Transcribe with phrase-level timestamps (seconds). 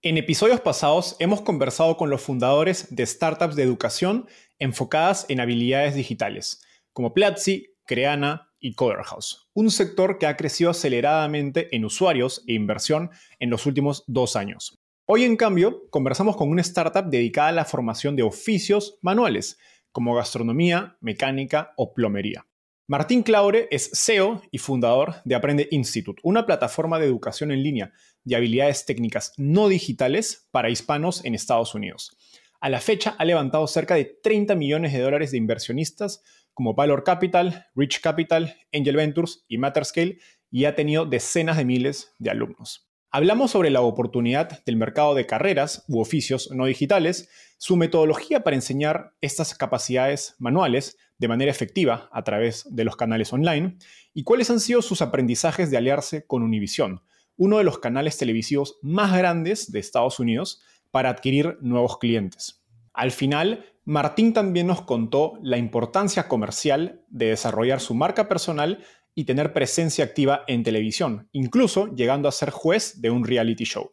[0.00, 4.28] En episodios pasados hemos conversado con los fundadores de startups de educación
[4.60, 11.74] enfocadas en habilidades digitales, como Platzi, Creana y Coderhouse, un sector que ha crecido aceleradamente
[11.74, 14.78] en usuarios e inversión en los últimos dos años.
[15.04, 19.58] Hoy, en cambio, conversamos con una startup dedicada a la formación de oficios manuales,
[19.90, 22.46] como gastronomía, mecánica o plomería.
[22.90, 27.92] Martín Claure es CEO y fundador de Aprende Institute, una plataforma de educación en línea
[28.24, 32.16] de habilidades técnicas no digitales para hispanos en Estados Unidos.
[32.60, 36.22] A la fecha ha levantado cerca de 30 millones de dólares de inversionistas
[36.54, 40.18] como Valor Capital, Rich Capital, Angel Ventures y Matterscale
[40.50, 42.88] y ha tenido decenas de miles de alumnos.
[43.10, 48.56] Hablamos sobre la oportunidad del mercado de carreras u oficios no digitales, su metodología para
[48.56, 53.78] enseñar estas capacidades manuales, de manera efectiva a través de los canales online
[54.12, 57.02] y cuáles han sido sus aprendizajes de aliarse con Univision,
[57.38, 60.60] uno de los canales televisivos más grandes de Estados Unidos,
[60.90, 62.62] para adquirir nuevos clientes.
[62.92, 69.24] Al final, Martín también nos contó la importancia comercial de desarrollar su marca personal y
[69.24, 73.92] tener presencia activa en televisión, incluso llegando a ser juez de un reality show.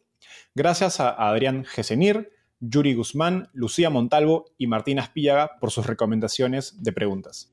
[0.54, 6.92] Gracias a Adrián Gesenir, Yuri Guzmán, Lucía Montalvo y Martín Aspíllaga por sus recomendaciones de
[6.92, 7.52] preguntas.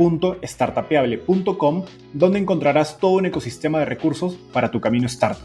[0.00, 1.84] www.startapeable.com
[2.14, 5.44] donde encontrarás todo un ecosistema de recursos para tu camino startup.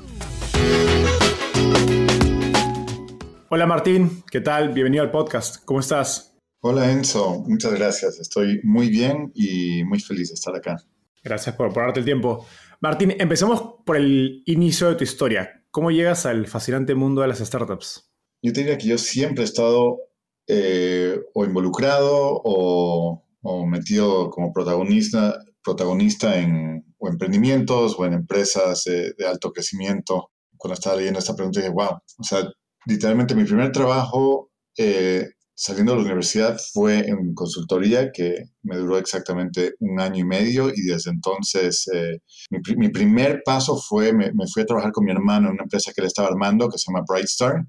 [3.49, 4.69] Hola Martín, ¿qué tal?
[4.69, 5.63] Bienvenido al podcast.
[5.65, 6.35] ¿Cómo estás?
[6.61, 8.19] Hola Enzo, muchas gracias.
[8.19, 10.77] Estoy muy bien y muy feliz de estar acá.
[11.23, 12.45] Gracias por, por darte el tiempo.
[12.81, 15.63] Martín, empecemos por el inicio de tu historia.
[15.71, 18.09] ¿Cómo llegas al fascinante mundo de las startups?
[18.41, 19.99] Yo te diría que yo siempre he estado
[20.47, 23.24] eh, o involucrado o,
[23.67, 30.31] metido como protagonista, protagonista en o emprendimientos o en empresas de alto crecimiento.
[30.57, 32.47] Cuando estaba leyendo esta pregunta dije, wow, o sea,
[32.85, 38.97] literalmente mi primer trabajo eh, saliendo de la universidad fue en consultoría que me duró
[38.97, 42.19] exactamente un año y medio y desde entonces eh,
[42.49, 46.01] mi, primer paso fue, me, fui a trabajar con mi hermano en una empresa que
[46.01, 47.63] él estaba armando que se llama Brightstar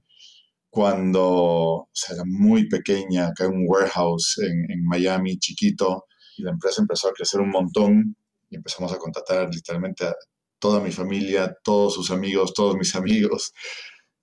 [0.77, 6.05] cuando era muy pequeña, acá en un warehouse en, en Miami, chiquito,
[6.37, 8.15] y la empresa empezó a crecer un montón
[8.51, 10.15] y empezamos a contratar literalmente a
[10.59, 13.55] toda mi familia, todos sus amigos, todos mis amigos.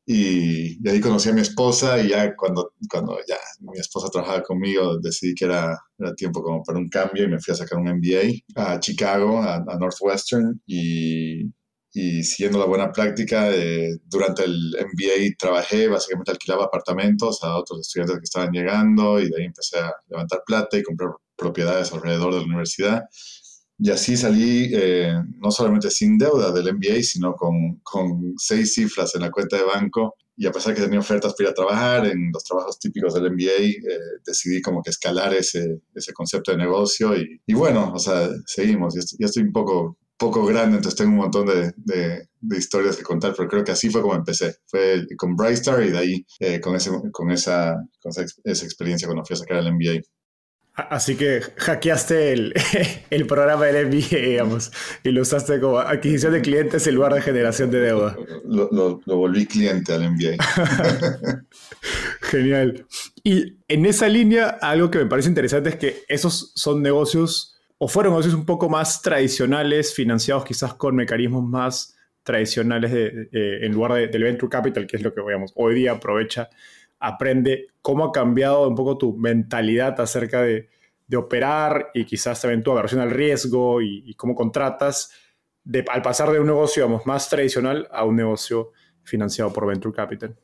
[0.06, 5.00] Y, ahí conocí a mi esposa y ya cuando, cuando ya mi esposa trabajaba conmigo
[5.00, 7.88] decidí que era, era tiempo como para un cambio y me fui a sacar un
[7.88, 11.46] MBA a Chicago, a, Northwestern y,
[11.93, 17.81] y, siguiendo la buena práctica, eh, durante el MBA trabajé, básicamente alquilaba apartamentos a otros
[17.81, 22.33] estudiantes que estaban llegando y de ahí empecé a levantar plata y comprar propiedades alrededor
[22.33, 23.03] de la universidad
[23.77, 29.13] y así salí eh, no solamente sin deuda del MBA, sino con, con, seis cifras
[29.15, 30.15] en la cuenta de banco.
[30.35, 33.31] Y a pesar que tenía ofertas para ir a trabajar en los trabajos típicos del
[33.31, 37.15] MBA, eh, decidí como que escalar ese, ese concepto de negocio.
[37.15, 38.95] Y, y, bueno, o sea, seguimos.
[39.19, 43.34] Ya estoy, un poco, poco grande, entonces tengo un montón de, de, historias que contar,
[43.35, 44.56] pero creo que así fue como empecé.
[44.67, 49.07] Fue con Brightstar y de ahí eh, con, ese, con, esa, con esa, esa experiencia
[49.07, 50.01] cuando fui a sacar el MBA.
[50.75, 52.53] Así que hackeaste el,
[53.11, 54.72] el, programa del MBA, digamos,
[55.03, 58.17] y lo usaste como adquisición de clientes en lugar de generación de deuda.
[58.45, 58.69] Lo,
[59.05, 60.38] lo, volví cliente al MBA.
[62.22, 62.88] Genial.
[63.23, 67.53] Y en esa línea, algo que me parece interesante es que esos son negocios,
[67.83, 73.73] o fueron negocios un poco más tradicionales, financiados quizás con mecanismos más tradicionales de, en
[73.73, 76.49] lugar de, del venture capital, que es lo que digamos, hoy día aprovecha
[76.97, 80.69] aprende cómo ha cambiado un poco tu mentalidad acerca de,
[81.13, 85.11] operar y quizás también tu aversión al riesgo y, cómo contratas
[85.91, 88.72] al pasar de un negocio más tradicional a un negocio
[89.03, 90.35] financiado por Venture Capital.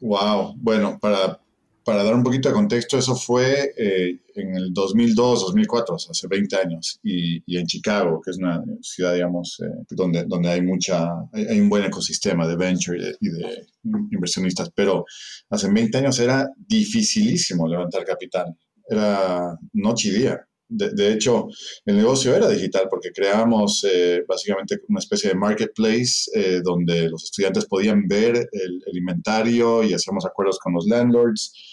[0.00, 1.40] Wow, bueno, para
[1.84, 6.56] para dar un poquito de contexto, eso fue eh, en el 2002, 2004, hace 20
[6.56, 11.60] años, y, en Chicago, que es una ciudad, digamos, eh, donde, donde hay, mucha, hay,
[11.60, 13.66] un buen ecosistema de venture y de,
[14.10, 15.04] inversionistas, pero
[15.50, 18.54] hace 20 años era dificilísimo levantar capital,
[18.88, 20.46] era noche y día.
[20.74, 21.48] De, hecho,
[21.84, 27.24] el negocio era digital porque creamos eh, básicamente una especie de marketplace eh, donde los
[27.24, 31.71] estudiantes podían ver el, inventario y hacíamos acuerdos con los landlords.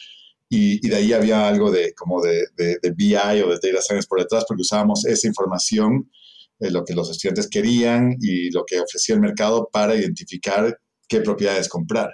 [0.49, 4.19] Y, de ahí había algo de como de, de, BI o de data science por
[4.19, 6.09] detrás porque usábamos esa información,
[6.59, 11.69] lo que los estudiantes querían y lo que ofrecía el mercado para identificar qué propiedades
[11.69, 12.09] comprar.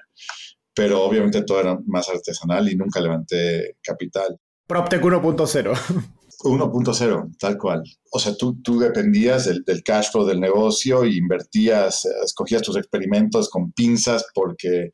[0.73, 4.37] Pero obviamente todo era más artesanal y nunca levanté capital.
[4.67, 6.13] PropTech 1.0.
[6.43, 7.83] 1.0, tal cual.
[8.11, 13.49] O sea, tú, tú dependías del, cash flow del negocio e invertías, escogías tus experimentos
[13.49, 14.91] con pinzas porque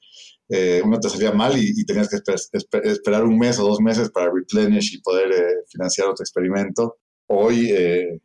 [0.53, 2.17] eh, uno te salía mal y, tenías que
[2.83, 6.97] esperar un mes o dos meses para replenish y poder eh, financiar otro experimento.
[7.27, 8.19] Hoy eh,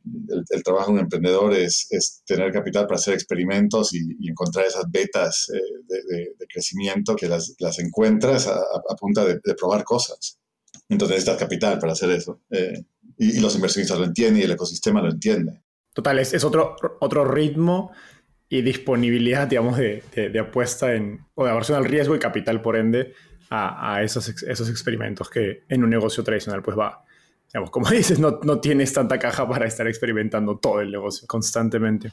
[0.51, 1.87] el, trabajo de un emprendedor es,
[2.27, 5.47] tener capital para hacer experimentos y, encontrar esas betas
[5.87, 10.41] de, crecimiento que las, encuentras a, punta de, probar cosas.
[10.89, 12.41] Entonces necesitas capital para hacer eso.
[12.51, 12.83] Eh,
[13.19, 15.63] y, los inversionistas lo entienden y el ecosistema lo entiende.
[15.93, 17.93] Total, es, otro, otro ritmo
[18.49, 23.13] y disponibilidad, digamos, de, apuesta en, o de aversión al riesgo y capital, por ende,
[23.51, 27.05] a, esos, esos experimentos que en un negocio tradicional, pues va,
[27.53, 32.13] digamos, como dices, no, no tienes tanta caja para estar experimentando todo el negocio constantemente.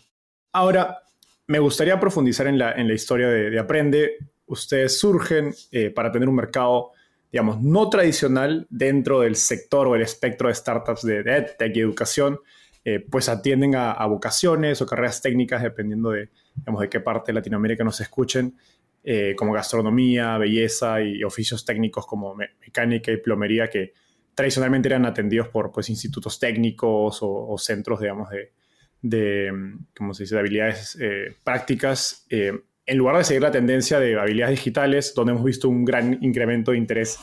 [0.52, 1.00] Ahora,
[1.48, 4.18] me gustaría profundizar en la, en la historia de, Aprende.
[4.46, 6.92] Ustedes surgen eh, para tener un mercado
[7.34, 12.40] digamos, no tradicional dentro del sector o el espectro de startups de, EdTech y educación,
[12.86, 17.36] eh, pues atienden a, vocaciones o carreras técnicas, dependiendo de, digamos, de qué parte de
[17.36, 18.56] Latinoamérica nos escuchen,
[19.04, 23.94] eh, como gastronomía, belleza y oficios técnicos como mecánica y plomería, que
[24.34, 28.52] tradicionalmente eran atendidos por pues, institutos técnicos o, centros, digamos, de,
[29.02, 29.52] de,
[29.96, 32.26] ¿cómo se dice?, de habilidades eh, prácticas
[32.86, 36.72] en lugar de seguir la tendencia de habilidades digitales, donde hemos visto un gran incremento
[36.72, 37.20] de interés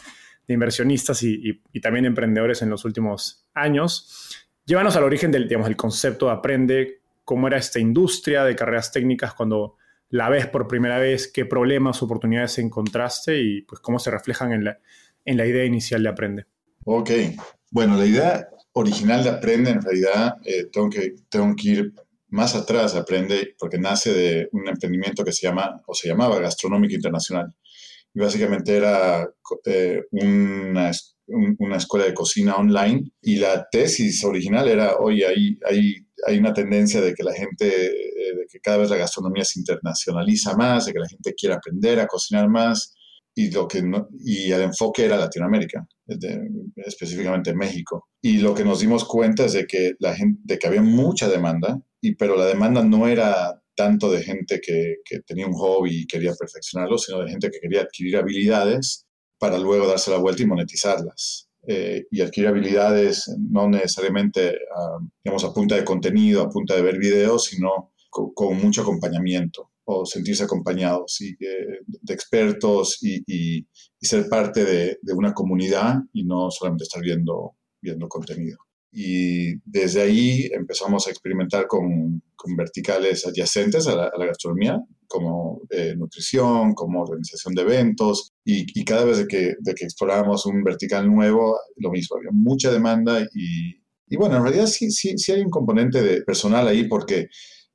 [0.46, 6.26] de inversionistas y, también emprendedores en los últimos años, llévanos al origen del, digamos, concepto
[6.26, 9.76] de Aprende, cómo era esta industria de carreras técnicas cuando
[10.10, 14.64] la ves por primera vez, qué problemas, oportunidades encontraste y pues cómo se reflejan en
[14.64, 14.78] la,
[15.24, 16.46] en la idea inicial de Aprende.
[16.84, 17.10] Ok,
[17.72, 21.92] bueno, la idea original de Aprende en realidad eh, tengo, que, tengo que ir
[22.28, 26.94] más atrás aprende porque nace de un emprendimiento que se llama o se llamaba Gastronómica
[26.94, 27.52] Internacional.
[28.14, 29.28] Y básicamente era
[29.64, 30.92] eh, una,
[31.30, 35.94] una, escuela de cocina online y la tesis original era, oye, hay, hay,
[36.26, 39.58] hay una tendencia de que la gente, eh, de que cada vez la gastronomía se
[39.60, 42.94] internacionaliza más, de que la gente quiere aprender a cocinar más
[43.34, 43.82] y, lo que
[44.18, 45.86] y el enfoque era Latinoamérica,
[46.76, 48.08] específicamente México.
[48.20, 51.28] Y lo que nos dimos cuenta es de que, la gente, de que había mucha
[51.28, 56.00] demanda y, pero la demanda no era tanto de gente que, que, tenía un hobby
[56.02, 59.06] y quería perfeccionarlo, sino de gente que quería adquirir habilidades
[59.40, 61.48] para luego darse la vuelta y monetizarlas.
[61.66, 66.80] Eh, y adquirir habilidades no necesariamente a, digamos, a punta de contenido, a punta de
[66.82, 73.66] ver videos, sino con, mucho acompañamiento o sentirse acompañados y, eh, de expertos y, y,
[74.00, 78.58] ser parte de, de, una comunidad y no solamente estar viendo, viendo contenido.
[78.92, 85.94] Y desde ahí empezamos a experimentar con, con verticales adyacentes a la, gastronomía, como eh,
[85.96, 90.64] nutrición, como organización de eventos, y, y cada vez de que, de que explorábamos un
[90.64, 95.32] vertical nuevo, lo mismo, había mucha demanda y, y bueno, en realidad sí, sí, sí
[95.32, 97.28] hay un componente de personal ahí porque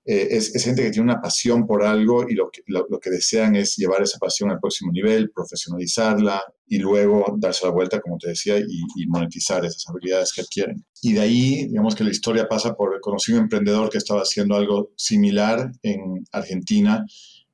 [0.08, 3.56] eh, es, gente que tiene una pasión por algo y lo que, lo, que, desean
[3.56, 8.30] es llevar esa pasión al próximo nivel, profesionalizarla y luego darse la vuelta, como te
[8.30, 10.86] decía, y, monetizar esas habilidades que adquieren.
[11.02, 14.56] Y de ahí, digamos que la historia pasa por conocer un emprendedor que estaba haciendo
[14.56, 17.04] algo similar en Argentina,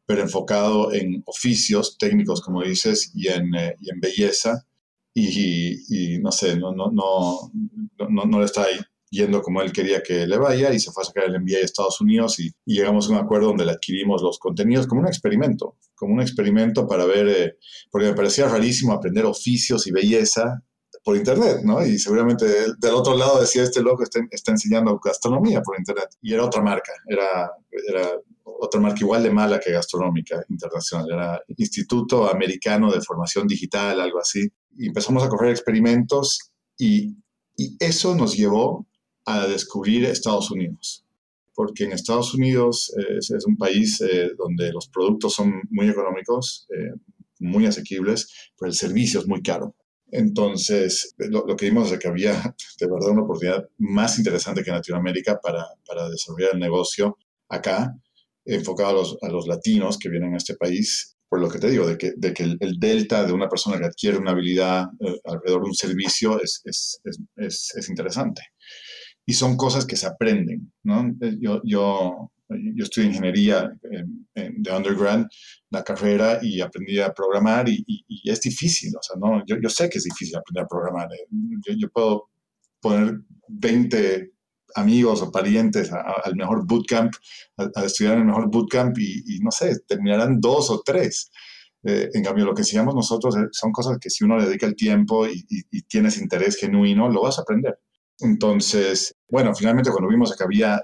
[0.05, 4.65] pero enfocado en oficios técnicos, como dices, y en, eh, y en belleza.
[5.13, 7.51] Y, y, no sé, no, no, no,
[8.09, 8.77] no, no le está ahí
[9.11, 11.65] yendo como él quería que le vaya y se fue a sacar el MBA a
[11.65, 15.77] Estados Unidos y, llegamos a un acuerdo donde le adquirimos los contenidos como un experimento,
[15.93, 17.57] como un experimento para ver, eh,
[17.91, 20.63] porque me parecía rarísimo aprender oficios y belleza
[21.03, 21.85] por internet, ¿no?
[21.85, 22.45] Y seguramente
[22.77, 26.09] del otro lado decía, este loco está, está, enseñando gastronomía por internet.
[26.21, 27.51] Y era otra marca, era,
[27.89, 28.09] era
[28.43, 34.19] otra marca igual de mala que gastronómica internacional, era Instituto Americano de Formación Digital, algo
[34.19, 34.47] así.
[34.77, 37.17] Y empezamos a correr experimentos y,
[37.57, 38.87] y eso nos llevó
[39.25, 41.05] a descubrir Estados Unidos,
[41.53, 46.67] porque en Estados Unidos eh, es, un país eh, donde los productos son muy económicos,
[46.69, 46.93] eh,
[47.39, 49.75] muy asequibles, pero el servicio es muy caro.
[50.11, 52.33] Entonces, lo, que vimos es que había
[52.79, 55.65] de verdad una oportunidad más interesante que en Latinoamérica para,
[56.09, 57.17] desarrollar el negocio
[57.49, 57.95] acá,
[58.45, 61.15] enfocado a los, latinos que vienen a este país.
[61.29, 64.31] Por lo que te digo, de que, el, delta de una persona que adquiere una
[64.31, 64.87] habilidad
[65.23, 68.41] alrededor de un servicio es interesante.
[69.25, 71.13] Y son cosas que se aprenden, ¿no?
[71.39, 73.71] Yo, yo, yo estudié ingeniería
[74.35, 75.25] de undergrad,
[75.69, 79.43] la carrera, y aprendí a programar y, es difícil, o sea, ¿no?
[79.45, 81.07] Yo, yo, sé que es difícil aprender a programar.
[81.13, 81.75] ¿eh?
[81.77, 82.29] Yo, puedo
[82.79, 84.31] poner 20
[84.75, 87.13] amigos o parientes al mejor bootcamp,
[87.57, 91.31] a, estudiar en el mejor bootcamp y, no sé, terminarán dos o tres.
[91.83, 94.67] Eh, en cambio, lo que enseñamos nosotros eh, son cosas que si uno le dedica
[94.67, 95.45] el tiempo y,
[95.87, 97.79] tienes interés genuino, lo vas a aprender.
[98.21, 100.81] Entonces, bueno, finalmente cuando vimos que había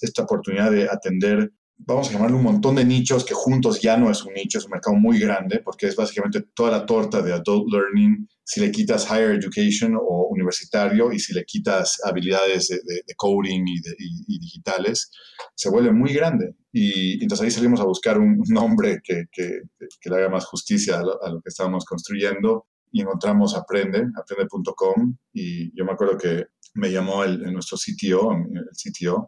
[0.00, 4.10] esta oportunidad de atender, vamos a llamarle un montón de nichos que juntos ya no
[4.10, 7.32] es un nicho, es un mercado muy grande porque es básicamente toda la torta de
[7.32, 13.14] adult learning, si le quitas higher education o universitario y si le quitas habilidades de,
[13.16, 15.10] coding y, digitales,
[15.54, 16.54] se vuelve muy grande.
[16.72, 21.22] Y, entonces ahí salimos a buscar un, nombre que, le haga más justicia a lo,
[21.22, 26.46] a lo que estábamos construyendo y encontramos Aprende, aprende.com, y yo me acuerdo que
[26.78, 29.26] me llamó el, nuestro CTO, el CTO,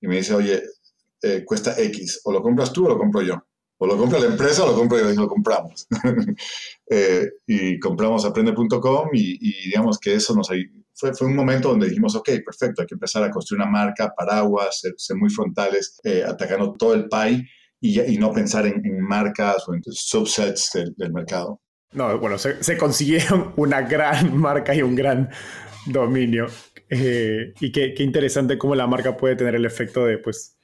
[0.00, 0.62] y me dice, oye,
[1.22, 3.42] eh, cuesta X, o lo compras tú o lo compro yo.
[3.78, 5.86] O lo compra la empresa o lo compro yo y lo compramos.
[6.94, 10.50] Eh, y compramos aprende.com y, y, digamos que eso nos
[10.92, 14.12] fue, fue un momento donde dijimos, ok, perfecto, hay que empezar a construir una marca,
[14.14, 17.48] paraguas, ser, muy frontales, eh, atacando todo el pie
[17.80, 21.62] y, y no pensar en, marcas o en subsets del, del mercado.
[21.92, 25.30] No, bueno, se, se, consiguieron una gran marca y un gran
[25.86, 26.48] dominio.
[26.94, 30.58] Eh, y qué, qué, interesante cómo la marca puede tener el efecto de, pues,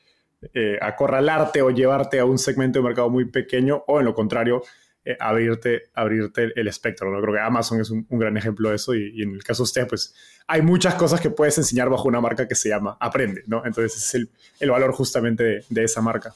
[0.52, 4.62] eh, acorralarte o llevarte a un segmento de mercado muy pequeño o, en lo contrario,
[5.06, 7.10] eh, abrirte, abrirte el espectro.
[7.10, 7.22] ¿no?
[7.22, 9.88] Creo que Amazon es un, gran ejemplo de eso y, en el caso de usted,
[9.88, 10.14] pues,
[10.46, 13.64] hay muchas cosas que puedes enseñar bajo una marca que se llama Aprende, ¿no?
[13.64, 14.30] Entonces, ese es el,
[14.60, 16.34] el valor justamente de, esa marca.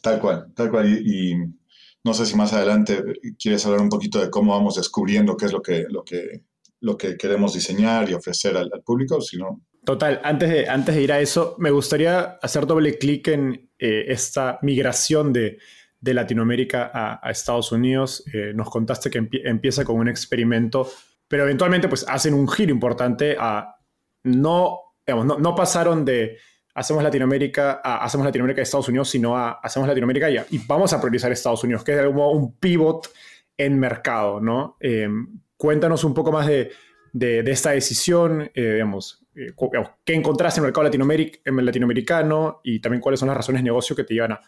[0.00, 0.86] Tal cual, tal cual.
[0.88, 1.34] y
[2.04, 3.02] no sé si más adelante
[3.36, 6.42] quieres hablar un poquito de cómo vamos descubriendo qué es lo que, lo que,
[6.84, 9.62] lo que queremos diseñar y ofrecer al, público, si no...
[9.84, 14.04] Total, antes de, antes de ir a eso, me gustaría hacer doble clic en eh,
[14.08, 15.58] esta migración de,
[15.98, 18.22] de Latinoamérica a, Estados Unidos.
[18.32, 20.90] Eh, nos contaste que empieza con un experimento,
[21.26, 23.76] pero eventualmente pues hacen un giro importante a
[24.24, 26.36] no, digamos, no, no pasaron de
[26.74, 31.32] hacemos Latinoamérica, hacemos Latinoamérica y Estados Unidos, sino hacemos Latinoamérica y, y, vamos a priorizar
[31.32, 33.08] Estados Unidos, que es de modo un pivot
[33.56, 34.76] en mercado, ¿no?
[34.80, 35.08] Eh,
[35.64, 36.72] cuéntanos un poco más de,
[37.14, 39.54] de, esta decisión, eh, digamos, eh,
[40.04, 43.64] qué encontraste en el mercado latinoameric en latinoamericano y también cuáles son las razones de
[43.64, 44.42] negocio que te llevan a,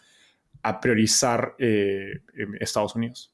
[0.61, 3.33] a priorizar Estados Unidos.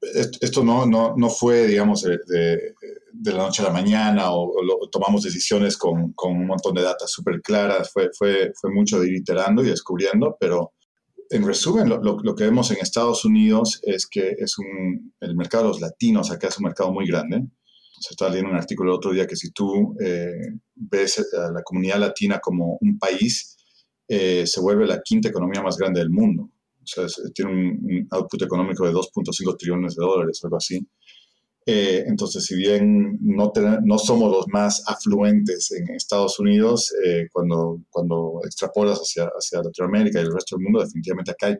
[0.00, 4.50] Esto no, no, no, fue, digamos, de, de, la noche a la mañana o,
[4.90, 9.08] tomamos decisiones con, con, un montón de datos súper claras, fue, fue, fue, mucho de
[9.08, 10.72] ir iterando y descubriendo, pero
[11.30, 15.64] en resumen, lo, lo, que vemos en Estados Unidos es que es un, el mercado
[15.64, 17.44] de los latinos acá es un mercado muy grande.
[18.00, 20.30] Se estaba leyendo un artículo el otro día que si tú eh,
[20.74, 23.56] ves a la comunidad latina como un país,
[24.06, 26.50] eh, se vuelve la quinta economía más grande del mundo
[26.88, 30.86] sea, tiene un, output económico de 2.5 trillones de dólares, algo así.
[31.70, 33.52] Eh, entonces, si bien no,
[33.84, 40.22] no somos los más afluentes en Estados Unidos, eh, cuando, extrapolas hacia, hacia Latinoamérica y
[40.22, 41.58] el resto del mundo, definitivamente acá el,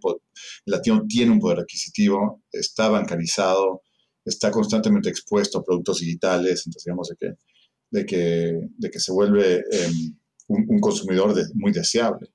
[0.64, 3.82] latino tiene un poder adquisitivo, está bancarizado,
[4.24, 7.12] está constantemente expuesto a productos digitales, entonces digamos
[7.90, 10.16] de que, se vuelve em,
[10.48, 12.30] un, consumidor muy deseable.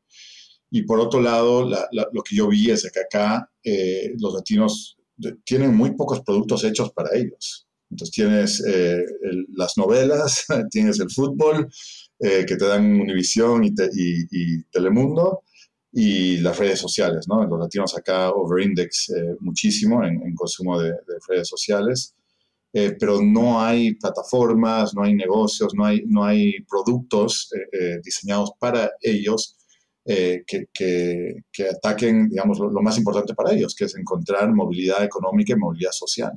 [0.70, 4.96] Y por otro lado, lo que yo vi es que acá eh, los latinos
[5.44, 7.62] tienen muy pocos productos hechos para ellos.
[7.93, 9.03] Entonces tienes eh,
[9.55, 11.69] las novelas, tienes el fútbol,
[12.19, 15.43] eh, que te dan Univisión y, y, Telemundo,
[15.91, 17.45] y las redes sociales, ¿no?
[17.45, 20.93] Los latinos acá overindex muchísimo en, consumo de,
[21.27, 22.15] redes sociales,
[22.71, 27.51] pero no hay plataformas, no hay negocios, no hay, no hay productos
[28.03, 29.55] diseñados para ellos
[30.05, 35.53] eh, que, que, ataquen, digamos, lo, más importante para ellos, que es encontrar movilidad económica
[35.53, 36.33] y movilidad social.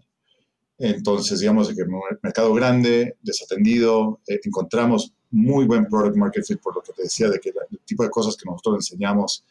[0.78, 1.84] Entonces, digamos, que
[2.22, 7.28] mercado grande, desatendido, eh, encontramos muy buen product market fit, por lo que te decía,
[7.28, 9.44] de que el tipo de cosas que nosotros enseñamos,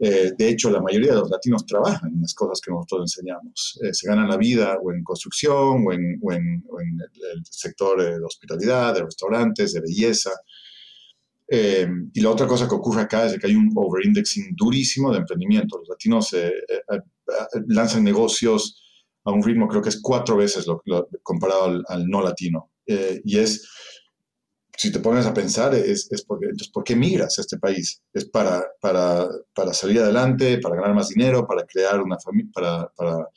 [0.00, 3.78] eh, de hecho, la mayoría de los latinos trabajan en las cosas que nosotros enseñamos.
[3.92, 9.72] se ganan la vida o en construcción o en, el, sector de hospitalidad, de restaurantes,
[9.72, 10.30] de belleza.
[11.46, 15.18] Eh, y la otra cosa que ocurre acá es que hay un overindexing durísimo de
[15.18, 15.78] emprendimiento.
[15.78, 17.00] Los latinos eh, eh,
[17.68, 18.83] lanzan negocios
[19.24, 20.82] a un ritmo creo que es cuatro veces lo,
[21.22, 22.70] comparado al, no latino.
[22.86, 23.68] y es,
[24.76, 28.02] si te pones a pensar, es, es porque, entonces, ¿por qué migras a este país?
[28.12, 32.88] ¿Es para, para, para salir adelante, para ganar más dinero, para crear una familia, para,
[32.96, 33.28] para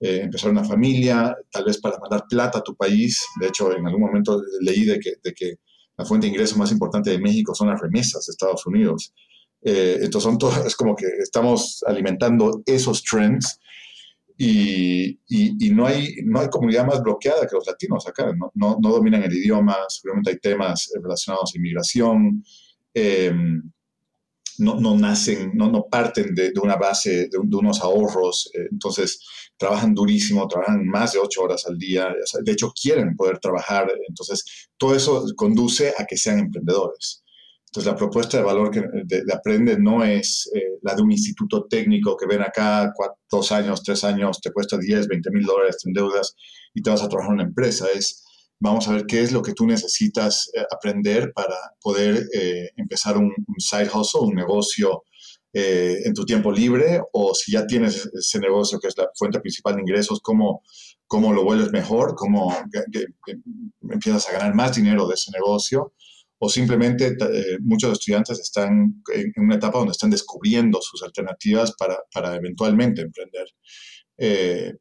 [0.00, 3.24] empezar una familia, tal vez para mandar plata a tu país?
[3.40, 5.56] De hecho, en algún momento leí de que, de que
[6.00, 9.12] la fuente de ingreso más importante de México son las remesas de Estados Unidos.
[9.62, 13.58] Eh, entonces son es como que estamos alimentando esos trends
[14.42, 18.32] y, y, no, hay, no hay comunidad más bloqueada que los latinos acá.
[18.34, 22.42] No, no, no dominan el idioma, seguramente hay temas relacionados a inmigración.
[22.94, 23.30] Eh,
[24.56, 29.20] no, no, nacen, no, no parten de, de una base, de, unos ahorros, eh, entonces
[29.58, 32.08] trabajan durísimo, trabajan más de ocho horas al día,
[32.42, 37.19] de hecho quieren poder trabajar, entonces todo eso conduce a que sean emprendedores.
[37.70, 41.66] Entonces la propuesta de valor que, de, Aprende no es eh, la de un instituto
[41.70, 42.92] técnico que ven acá,
[43.30, 46.34] dos años, tres años, te cuesta 10, 20 mil dólares en deudas
[46.74, 48.24] y te vas a trabajar en una empresa, es
[48.58, 53.16] vamos a ver qué es lo que tú necesitas eh, aprender para poder eh, empezar
[53.16, 55.04] un, side hustle, un negocio
[55.52, 59.74] en tu tiempo libre, o si ya tienes ese negocio que es la fuente principal
[59.74, 60.62] de ingresos, cómo,
[61.08, 62.56] cómo lo vuelves mejor, cómo
[63.90, 65.92] empiezas a ganar más dinero de ese negocio,
[66.42, 67.16] o simplemente
[67.60, 73.46] muchos estudiantes están en, una etapa donde están descubriendo sus alternativas para, para eventualmente emprender.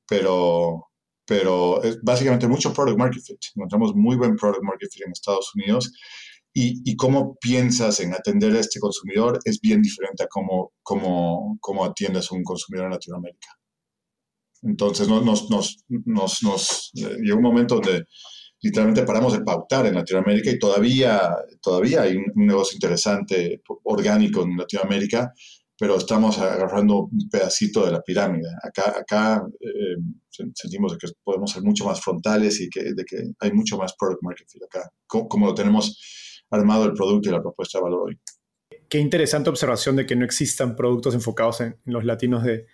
[0.08, 0.90] pero
[1.30, 3.38] pero es básicamente mucho product market fit.
[3.56, 5.94] Encontramos muy buen product market fit en Estados Unidos
[6.52, 11.56] y, y, cómo piensas en atender a este consumidor es bien diferente a cómo, cómo,
[11.62, 13.50] cómo atiendes a un consumidor en Latinoamérica.
[14.64, 15.48] Entonces nos, nos,
[15.88, 18.06] nos, nos, eh, un momento donde
[18.62, 24.58] literalmente paramos de pautar en Latinoamérica y todavía, todavía hay un negocio interesante orgánico en
[24.58, 25.34] Latinoamérica,
[25.78, 28.50] pero estamos agarrando un pedacito de la pirámide.
[28.62, 29.96] Acá, acá eh,
[30.54, 32.94] sentimos que podemos ser mucho más frontales y que,
[33.40, 37.42] hay mucho más product market fit acá, como, lo tenemos armado el producto y la
[37.42, 38.20] propuesta de valor hoy.
[38.90, 42.66] Qué interesante observación de que no existan productos enfocados en, los latinos de,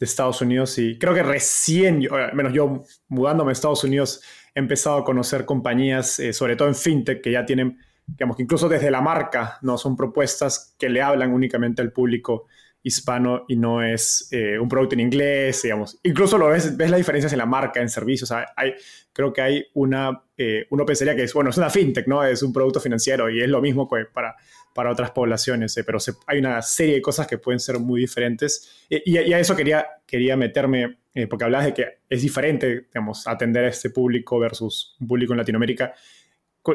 [0.00, 4.22] de, Estados Unidos y creo que recién, yo, al menos yo mudándome a Estados Unidos,
[4.54, 7.78] he empezado a conocer compañías, eh, sobre todo en fintech, que ya tienen
[8.16, 9.78] digamos que incluso desde la marca, ¿no?
[9.78, 12.46] Son propuestas que le hablan únicamente al público
[12.82, 15.98] hispano y no es eh, un producto en inglés, digamos.
[16.02, 18.32] Incluso lo ves, ves las diferencias en la marca, en servicios.
[18.32, 18.74] hay,
[19.12, 22.24] creo que hay una, eh, uno pensaría que es, bueno, es una fintech, ¿no?
[22.24, 24.36] Es un producto financiero y es lo mismo que para,
[24.74, 28.86] para otras poblaciones, eh, pero hay una serie de cosas que pueden ser muy diferentes.
[28.88, 33.64] Y, y a eso quería, quería meterme, porque hablabas de que es diferente, digamos, atender
[33.64, 35.94] a este público versus un público en Latinoamérica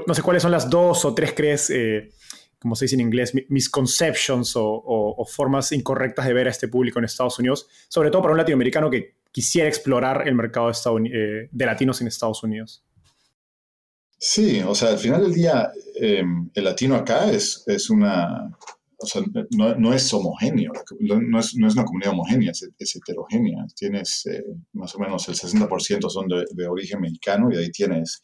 [0.08, 2.10] no sé cuáles son las dos o tres, crees, eh,
[2.66, 7.06] como se dice en inglés, misconceptions o, formas incorrectas de ver a este público en
[7.06, 12.02] Estados Unidos, sobre todo para un latinoamericano que quisiera explorar el mercado de, eh, latinos
[12.02, 12.84] en Estados Unidos.
[14.18, 18.50] Sí, o sea, al final del día, em, el latino acá es, es una,
[18.98, 23.64] o sea, no, es homogéneo, no es, no es, una comunidad homogénea, es, heterogénea.
[23.76, 28.24] Tienes eh, más o menos el 60% son de, de, origen mexicano y ahí tienes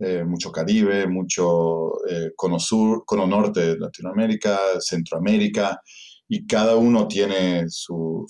[0.00, 5.80] eh, mucho Caribe, mucho eh, cono sur, cono norte de Latinoamérica, Centroamérica,
[6.28, 8.26] y cada uno tiene sus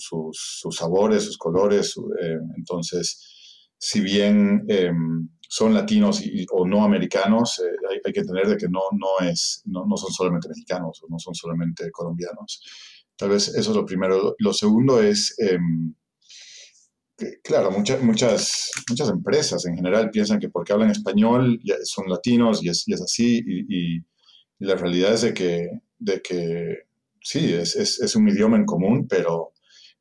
[0.71, 1.95] sabores, sus colores.
[2.21, 8.67] Eh, entonces, si bien em, son latinos o no americanos, hay, que entender de que
[8.67, 12.63] no, no, es, no, no, son solamente mexicanos o no son solamente colombianos.
[13.15, 14.33] Tal vez eso es lo primero.
[14.39, 15.93] Lo segundo es em,
[17.43, 22.69] claro, muchas, muchas, muchas empresas en general piensan que porque hablan español son latinos y
[22.69, 24.01] es, y es así, y,
[24.61, 26.79] la realidad es de que, de que
[27.21, 29.53] sí, es, es, es, un idioma en común, pero,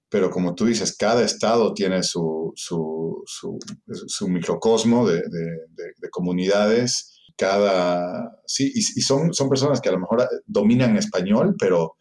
[0.09, 8.41] pero como tú dices, cada estado tiene su, su, su, microcosmo de, de, comunidades, cada,
[8.47, 11.97] sí, y, y, son, son personas que a lo mejor dominan español, pero,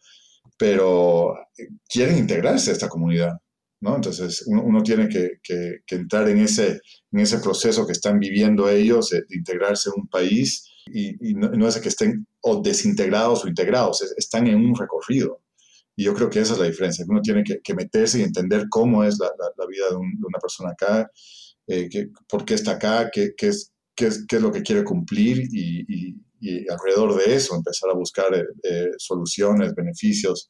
[0.56, 1.34] pero
[1.88, 3.34] quieren integrarse a esta comunidad.
[3.80, 3.96] ¿No?
[3.96, 5.40] Entonces uno, tiene que,
[5.88, 6.80] entrar en ese,
[7.42, 12.26] proceso que están viviendo ellos de, integrarse en un país y, no, es que estén
[12.40, 15.42] o desintegrados o integrados, están en un recorrido.
[15.96, 19.04] Y yo creo que esa es la diferencia, uno tiene que, meterse y entender cómo
[19.04, 19.30] es la,
[19.68, 21.10] vida de, una persona acá,
[21.66, 21.88] eh,
[22.28, 23.34] por qué está acá, qué
[24.06, 26.16] es lo que quiere cumplir y,
[26.70, 30.48] alrededor de eso empezar a buscar eh, eh, soluciones, beneficios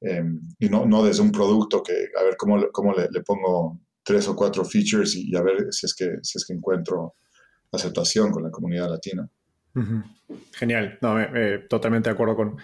[0.00, 4.28] Em, y no, no desde un producto que a ver cómo, cómo le, pongo tres
[4.28, 7.14] o cuatro features y, a ver si es, que, si es que encuentro
[7.72, 9.28] aceptación con la comunidad latina.
[10.52, 11.16] Genial, no,
[11.68, 12.56] totalmente de acuerdo con,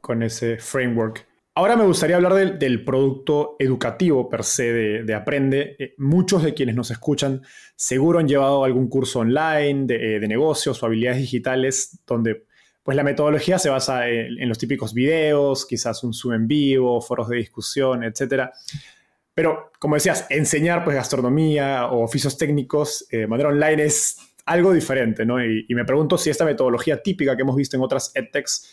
[0.00, 1.26] con ese framework.
[1.54, 4.72] Ahora me gustaría hablar del, producto educativo per se
[5.02, 5.76] de, Aprende.
[5.78, 7.42] Eh, muchos de quienes nos escuchan
[7.74, 12.46] seguro han llevado algún curso online de, eh, de negocios o habilidades digitales donde
[12.82, 17.28] pues la metodología se basa en, los típicos videos, quizás un Zoom en vivo, foros
[17.28, 18.50] de discusión, etc.
[19.34, 24.16] Pero, como decías, enseñar pues gastronomía o oficios técnicos eh, de manera online es
[24.46, 25.44] algo diferente, ¿no?
[25.44, 28.68] Y, me pregunto si esta metodología típica que hemos visto en otras edtechs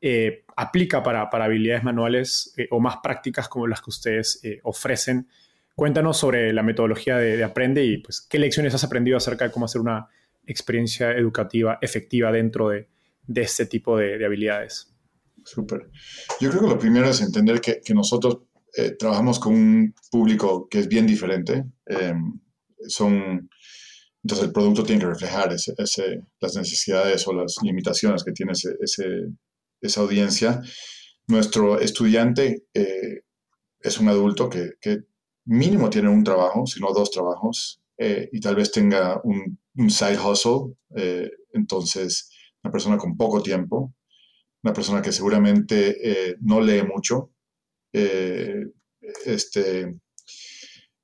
[0.00, 5.28] eh, aplica para, habilidades manuales eh, o más prácticas como las que ustedes ofrecen.
[5.74, 9.66] Cuéntanos sobre la metodología de, Aprende y pues, qué lecciones has aprendido acerca de cómo
[9.66, 10.08] hacer una
[10.46, 12.88] experiencia educativa efectiva dentro de,
[13.34, 14.92] este tipo de, habilidades.
[15.44, 15.90] Súper.
[16.40, 18.38] Yo creo que lo primero es entender que, nosotros
[18.98, 21.64] trabajamos con un público que es bien diferente.
[21.86, 22.40] Em,
[22.88, 23.50] son
[24.24, 28.52] entonces el producto tiene que reflejar las necesidades o las limitaciones que tiene
[29.80, 30.60] esa audiencia.
[31.26, 33.22] Nuestro estudiante eh,
[33.80, 34.74] es un adulto que,
[35.44, 39.58] mínimo tiene un trabajo, si no dos trabajos, eh, y tal vez tenga un,
[39.90, 40.76] side hustle.
[40.96, 42.30] Eh, entonces,
[42.62, 43.94] una persona con poco tiempo,
[44.62, 47.32] una persona que seguramente no lee mucho,
[49.24, 49.94] este,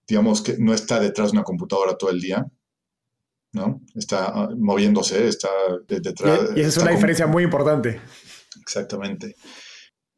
[0.08, 2.46] digamos que no está detrás de una computadora todo el día,
[3.52, 3.82] ¿no?
[3.94, 5.48] Está ah, moviéndose, está
[5.86, 6.50] detrás.
[6.56, 8.00] Y, esa es una diferencia muy importante.
[8.60, 9.36] Exactamente.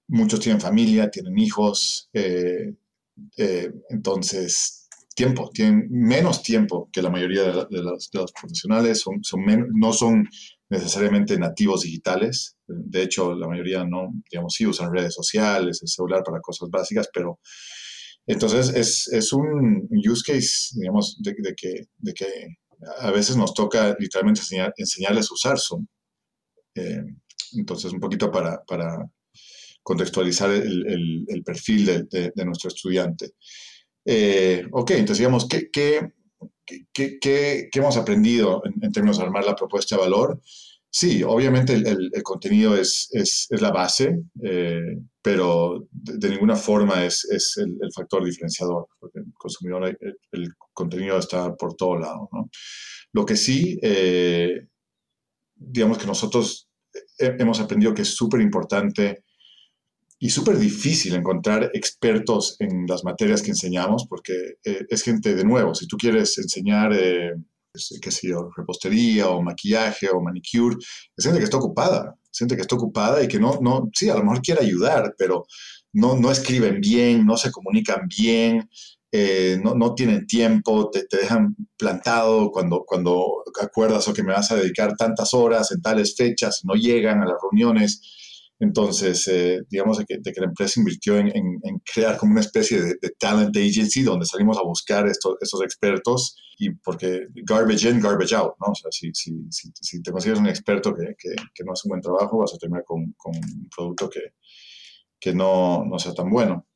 [0.08, 2.74] Muchos tienen familia, tienen hijos, eh,
[3.36, 9.42] eh, entonces tiempo, tienen menos tiempo que la mayoría de, los, profesionales, son, son
[9.74, 10.28] no son
[10.70, 16.22] necesariamente nativos digitales, de hecho la mayoría no, digamos, sí usan redes sociales, el celular
[16.24, 17.40] para cosas básicas, pero
[18.26, 22.26] entonces es, es un use case, digamos, de, que, de que
[23.00, 24.40] a veces nos toca literalmente
[24.76, 25.86] enseñarles a usar Zoom.
[26.74, 27.02] Eh,
[27.54, 28.62] entonces, un poquito para,
[29.82, 33.32] contextualizar el, perfil de, nuestro estudiante.
[34.04, 36.12] Eh, ok, entonces digamos, ¿qué, qué,
[36.94, 40.40] hemos aprendido en, términos de armar la propuesta de valor?
[40.92, 43.08] Sí, obviamente el, contenido es,
[43.50, 47.26] la base, eh, pero de, ninguna forma es,
[47.58, 49.96] el, factor diferenciador, porque el consumidor,
[50.32, 52.28] el, contenido está por todo lado.
[53.12, 54.66] Lo que sí, eh,
[55.54, 56.68] digamos que nosotros
[57.18, 59.24] hemos aprendido que es súper importante
[60.20, 65.44] y súper difícil encontrar expertos en las materias que enseñamos, porque eh, es gente de
[65.44, 66.92] nuevo, si tú quieres enseñar
[68.00, 70.76] qué sé yo, repostería o maquillaje o manicure,
[71.16, 74.08] es gente que está ocupada, es gente que está ocupada y que no, no, sí,
[74.08, 75.46] a lo mejor quiere ayudar, pero
[75.92, 78.68] no, no escriben bien, no se comunican bien,
[79.12, 84.32] eh, no, no, tienen tiempo, te, te, dejan plantado cuando, cuando acuerdas o que me
[84.32, 88.00] vas a dedicar tantas horas en tales fechas, no llegan a las reuniones.
[88.60, 91.32] Entonces, eh, digamos de que, la empresa invirtió en,
[91.92, 96.70] crear como una especie de, talent agency donde salimos a buscar estos, estos expertos y
[96.70, 98.72] porque garbage in, garbage out, ¿no?
[98.72, 102.02] O sea, si, si, si, te consigues un experto que, que, no hace un buen
[102.02, 104.34] trabajo, vas a terminar con, con un producto que,
[105.18, 106.66] que no, no, sea tan bueno.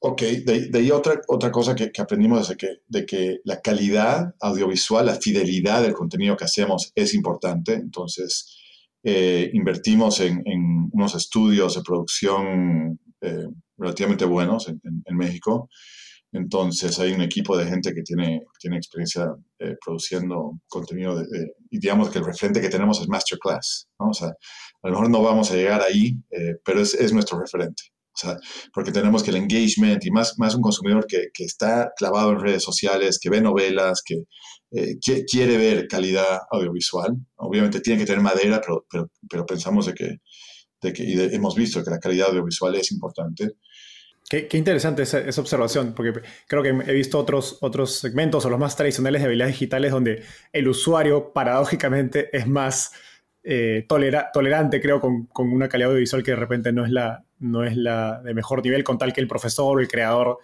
[0.00, 4.34] Ok, de, de ahí otra, otra cosa que, aprendimos es que, de que la calidad
[4.40, 7.74] audiovisual, la fidelidad del contenido que hacemos es importante.
[7.74, 8.58] Entonces,
[9.02, 15.68] eh, invertimos en, en, unos estudios de producción eh, relativamente buenos en, en México
[16.32, 21.22] entonces hay un equipo de gente que tiene, tiene experiencia eh, produciendo contenido
[21.70, 23.88] y digamos que el referente que tenemos es Masterclass.
[23.98, 27.38] O sea, a lo mejor no vamos a llegar ahí, eh, pero es, es, nuestro
[27.38, 27.82] referente.
[28.14, 28.36] O sea,
[28.74, 32.40] porque tenemos que el engagement y más, más un consumidor que, que está clavado en
[32.40, 34.24] redes sociales, que ve novelas, que,
[34.74, 37.14] eh, quiere ver calidad audiovisual.
[37.36, 40.16] Obviamente tiene que tener madera, pero, pero, pensamos de que,
[40.80, 43.52] de que hemos visto que la calidad audiovisual es importante.
[44.28, 48.74] Qué, interesante esa, observación, porque creo que he visto otros, otros segmentos o los más
[48.76, 50.22] tradicionales de habilidades digitales donde
[50.54, 52.92] el usuario paradójicamente es más
[53.42, 57.76] eh, tolerante, creo, con, una calidad audiovisual que de repente no es, la, no es
[57.76, 60.38] la de mejor nivel, con tal que el profesor o el creador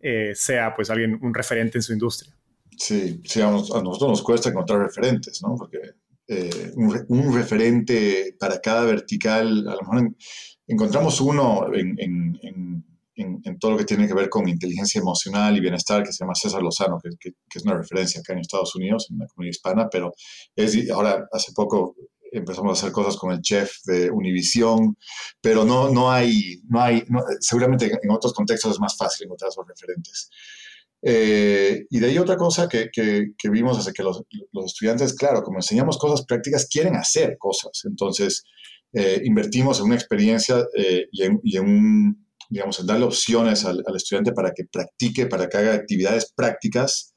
[0.00, 2.34] eh, sea pues alguien, un referente en su industria.
[2.76, 5.56] Sí, sí a, nosotros nos cuesta encontrar referentes, ¿no?
[5.56, 5.78] Porque
[6.28, 10.14] eh, un, referente para cada vertical, a lo mejor
[10.66, 11.96] encontramos uno en
[13.18, 16.34] en, todo lo que tiene que ver con inteligencia emocional y bienestar, que se llama
[16.34, 20.12] César Lozano, que, es una referencia acá en Estados Unidos, en la comunidad hispana, pero
[20.54, 21.96] es, ahora hace poco
[22.32, 24.96] empezamos a hacer cosas con el chef de Univision,
[25.40, 27.04] pero no, no hay, no hay
[27.40, 30.30] seguramente en otros contextos es más fácil encontrar esos referentes.
[31.00, 35.42] Eh, y de ahí otra cosa que, que, vimos es que los, los, estudiantes, claro,
[35.42, 37.82] como enseñamos cosas prácticas, quieren hacer cosas.
[37.84, 38.42] Entonces,
[38.92, 43.64] eh, invertimos en una experiencia eh, y, en, y, en, un digamos, en darle opciones
[43.64, 47.14] al, estudiante para que practique, para que haga actividades prácticas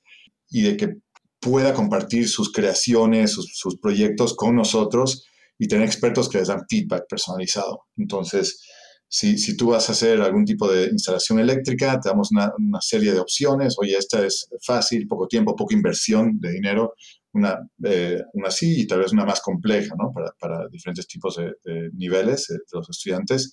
[0.50, 0.96] y de que
[1.42, 5.26] pueda compartir sus creaciones, sus, proyectos con nosotros
[5.58, 7.86] y tener expertos que les dan feedback personalizado.
[7.98, 8.64] Entonces,
[9.10, 13.20] si, tú vas a hacer algún tipo de instalación eléctrica, te damos una, serie de
[13.20, 13.76] opciones.
[13.78, 16.94] Oye, esta es fácil, poco tiempo, poca inversión de dinero.
[17.34, 20.12] una, eh, así y tal vez una más compleja, ¿no?
[20.14, 23.52] Para, para diferentes tipos de, niveles de los estudiantes.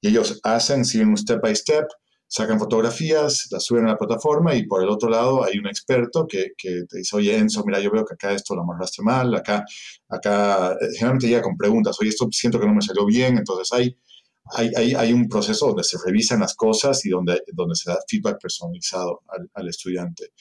[0.00, 1.86] Y ellos hacen, siguen un step by step,
[2.34, 6.26] sacan fotografías, las suben a la plataforma y por el otro lado hay un experto
[6.26, 9.32] que, que, te dice, oye Enzo, mira, yo veo que acá esto lo amarraste mal,
[9.36, 9.64] acá,
[10.08, 13.72] acá, eh, generalmente llega con preguntas, oye, esto siento que no me salió bien, entonces
[13.72, 13.96] hay,
[14.46, 17.98] hay, hay, hay un proceso donde se revisan las cosas y donde, donde se da
[18.08, 20.32] feedback personalizado al, al estudiante.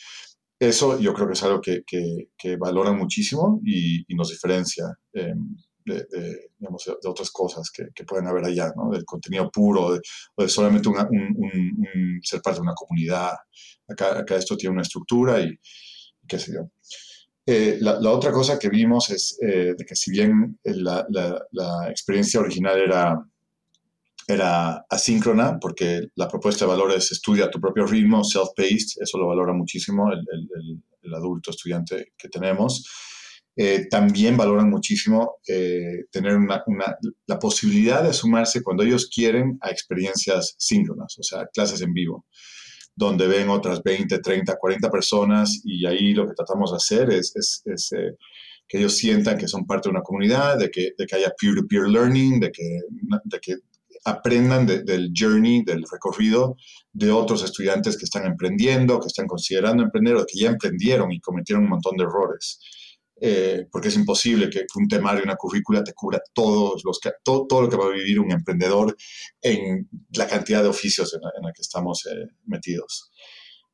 [0.60, 4.98] Eso yo creo que es algo que, que, que muchísimo y, nos diferencia.
[5.14, 5.36] Eh,
[5.86, 8.90] de, digamos, de, otras cosas que, que, pueden haber allá, ¿no?
[8.92, 10.02] del contenido puro, de,
[10.36, 13.34] o de solamente un, un, ser parte de una comunidad.
[13.88, 15.58] Acá, acá esto tiene una estructura y,
[16.28, 16.70] qué sé yo.
[17.46, 21.46] Eh, la, la, otra cosa que vimos es eh, de que si bien la, la,
[21.52, 23.22] la, experiencia original era,
[24.28, 29.28] era asíncrona, porque la propuesta de valores estudia a tu propio ritmo, self-paced, eso lo
[29.28, 32.86] valora muchísimo el, el, el adulto estudiante que tenemos,
[33.56, 36.64] eh, también valoran muchísimo eh, tener una,
[37.28, 42.26] la posibilidad de sumarse cuando ellos quieren a experiencias síncronas, o sea, clases en vivo,
[42.96, 47.64] donde ven otras 20, 30, 40 personas y ahí lo que tratamos de hacer es,
[47.66, 48.16] eh,
[48.68, 52.40] que ellos sientan que son parte de una comunidad, de que, de haya peer-to-peer learning,
[52.40, 53.56] de que
[54.06, 56.58] aprendan del journey, del recorrido
[56.92, 61.20] de otros estudiantes que están emprendiendo, que están considerando emprender o que ya emprendieron y
[61.20, 62.60] cometieron un montón de errores.
[63.26, 67.62] Eh, porque es imposible que, un temario, una currícula te cubra todos los, todo, todo,
[67.62, 68.98] lo que va a vivir un emprendedor
[69.42, 73.14] en la cantidad de oficios en la, que estamos eh, metidos.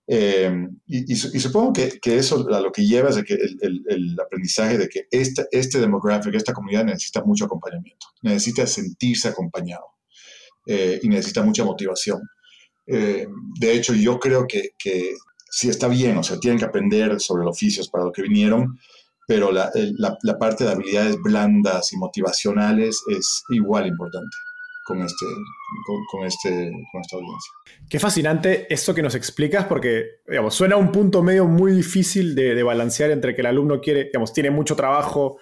[0.06, 0.52] Eh,
[0.86, 4.78] y, supongo que, que, eso a lo que lleva es de que el, el, aprendizaje
[4.78, 9.86] de que este, este demográfico, esta comunidad necesita mucho acompañamiento, necesita sentirse acompañado
[10.68, 12.22] y necesita mucha motivación.
[12.86, 15.16] de hecho, yo creo que, que
[15.50, 18.78] sí está bien, o sea, tienen que aprender sobre los oficios para lo que vinieron,
[19.30, 19.72] pero la,
[20.24, 24.36] la, parte de habilidades blandas y motivacionales es igual importante
[24.84, 25.26] con, este,
[26.12, 27.52] con, este, con esta audiencia.
[27.88, 32.56] Qué fascinante esto que nos explicas, porque digamos, suena un punto medio muy difícil de,
[32.56, 35.38] de balancear entre que el alumno quiere, digamos, tiene mucho trabajo,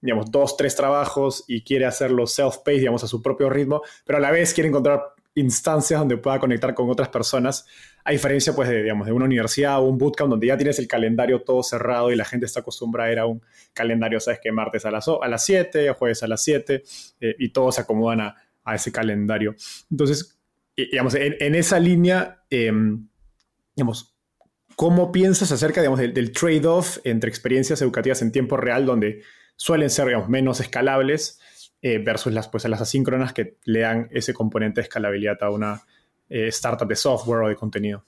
[0.00, 4.20] digamos, dos, tres trabajos y quiere hacerlo self-paced, digamos, a su propio ritmo, pero a
[4.20, 5.02] la vez quiere encontrar
[5.34, 7.66] instancias donde pueda conectar con otras personas,
[8.04, 10.88] a diferencia pues de, digamos, de una universidad o un bootcamp donde ya tienes el
[10.88, 13.42] calendario todo cerrado y la gente está acostumbrada a ir a un
[13.72, 16.82] calendario, sabes que martes a las, a las 7, jueves a las 7
[17.20, 18.36] eh, y todos se acomodan a,
[18.74, 19.56] ese calendario.
[19.90, 20.38] Entonces,
[20.76, 23.08] digamos, en, esa línea, em,
[23.74, 24.14] digamos,
[24.76, 29.22] ¿cómo piensas acerca digamos, del, del trade-off entre experiencias educativas en tiempo real donde
[29.56, 31.40] suelen ser digamos, menos escalables
[31.84, 35.82] eh, versus las, pues, las asíncronas que le dan ese componente de escalabilidad a una
[36.28, 38.04] eh, startup de software o de contenido.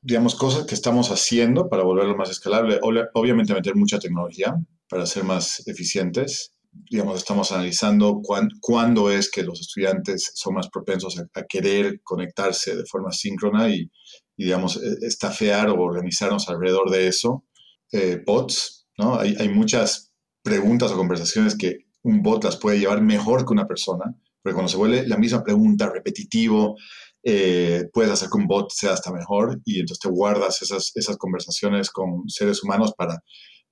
[0.00, 2.80] Digamos, cosas que estamos haciendo para volverlo más escalable.
[3.12, 4.56] Obviamente meter mucha tecnología
[4.88, 6.54] para ser más eficientes.
[6.72, 8.22] Digamos, estamos analizando
[8.60, 13.90] cuándo es que los estudiantes son más propensos a, querer conectarse de forma síncrona y,
[14.38, 17.44] digamos, e, estafear o organizarnos alrededor de eso.
[17.92, 19.18] Eh, bots, ¿no?
[19.18, 23.66] Hay, hay muchas preguntas o conversaciones que un bot las puede llevar mejor que una
[23.66, 26.76] persona, porque cuando se vuelve la misma pregunta repetitivo,
[27.22, 31.16] eh, puedes hacer que un bot sea hasta mejor y entonces te guardas esas, esas
[31.16, 33.18] conversaciones con seres humanos para,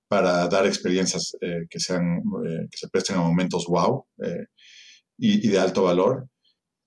[0.09, 4.05] para dar experiencias eh, que, sean, eh, que se presten a momentos wow
[5.19, 6.29] y, de alto valor.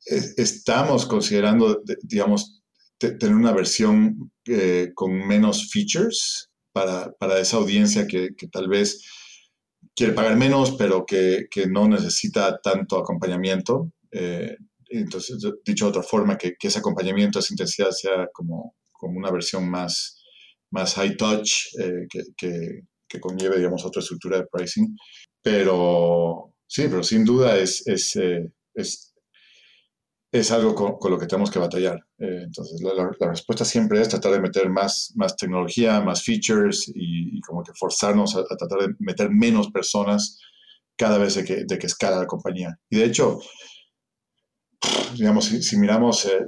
[0.05, 2.61] estamos considerando, digamos,
[2.99, 4.31] tener una versión
[4.93, 9.01] con menos features para, para esa audiencia que, que tal vez
[9.99, 13.91] quiere pagar menos, pero que, que no necesita tanto acompañamiento.
[14.09, 14.55] Eh,
[14.87, 19.29] entonces, dicho de otra forma, que, que, ese acompañamiento, esa intensidad sea como, como una
[19.29, 20.23] versión más,
[20.71, 22.21] más high touch, eh, que,
[23.09, 24.95] que, conlleve, digamos, otra estructura de pricing.
[25.41, 29.08] Pero sí, pero sin duda es, es, eh, es
[30.31, 31.97] es algo con, lo que tenemos que batallar.
[32.19, 37.39] Eh, entonces, la, respuesta siempre es tratar de meter más, más tecnología, más features y,
[37.41, 40.39] como que forzarnos a, tratar de meter menos personas
[40.95, 42.77] cada vez de que, que escala la compañía.
[42.89, 43.39] Y de hecho,
[45.15, 46.45] digamos, si, miramos, eh,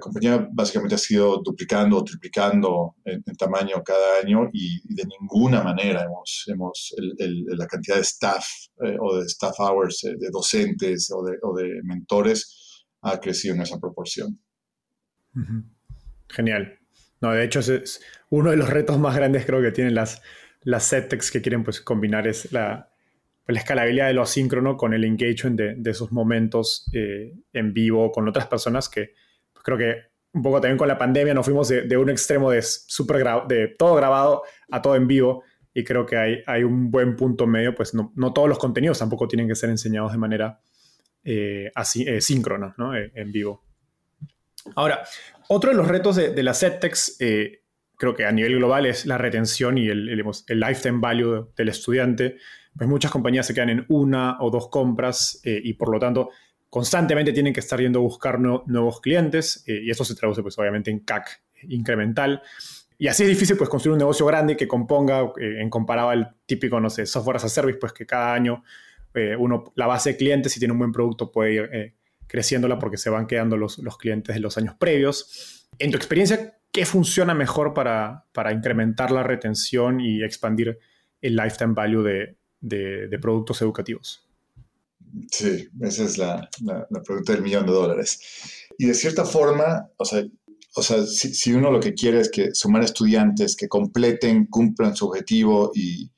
[0.00, 6.04] compañía básicamente ha sido duplicando o triplicando en, tamaño cada año y, de ninguna manera
[6.04, 8.44] hemos, hemos la cantidad de staff
[8.84, 13.62] eh, o de staff hours, de docentes o de, o de mentores ha crecido en
[13.62, 14.40] esa proporción.
[16.28, 16.78] Genial.
[17.20, 20.22] No, de hecho, es, uno de los retos más grandes creo que tienen las,
[20.62, 22.92] las settechs que quieren pues, combinar es la,
[23.46, 28.12] la escalabilidad de lo asíncrono con el engagement de, de esos momentos eh, en vivo
[28.12, 29.18] con otras personas que pues,
[29.68, 33.24] creo que un poco también con la pandemia nos fuimos de, un extremo de, super
[33.48, 35.42] de todo grabado a todo en vivo
[35.74, 38.98] y creo que hay, hay un buen punto medio, pues no, no todos los contenidos
[38.98, 40.60] tampoco tienen que ser enseñados de manera
[41.24, 42.96] eh, así, eh, síncrona, ¿no?
[42.96, 43.62] Eh, en vivo.
[44.74, 45.02] Ahora,
[45.48, 47.18] otro de los retos de, de las EdTechs,
[47.96, 52.36] creo que a nivel global, es la retención y el, el, lifetime value del estudiante.
[52.76, 56.30] Pues muchas compañías se quedan en una o dos compras y por lo tanto
[56.70, 60.90] constantemente tienen que estar yendo a buscar nuevos clientes y eso se traduce pues obviamente
[60.90, 62.42] en CAC incremental.
[62.98, 66.34] Y así es difícil pues construir un negocio grande que componga, eh, en comparado al
[66.46, 68.64] típico, no sé, software as a service, pues que cada año
[69.14, 71.94] eh, uno, la base de clientes, si tiene un buen producto, puede ir eh,
[72.26, 75.68] creciéndola porque se van quedando los, los, clientes de los años previos.
[75.78, 80.78] En tu experiencia, ¿qué funciona mejor para, para incrementar la retención y expandir
[81.20, 84.27] el lifetime value de, de productos educativos?
[85.30, 88.20] Sí, esa es la, la, la, pregunta del millón de dólares.
[88.78, 90.24] Y de cierta forma, o sea,
[90.78, 95.06] o sea, si, uno lo que quiere es que sumar estudiantes que completen, cumplan su
[95.06, 96.10] objetivo y,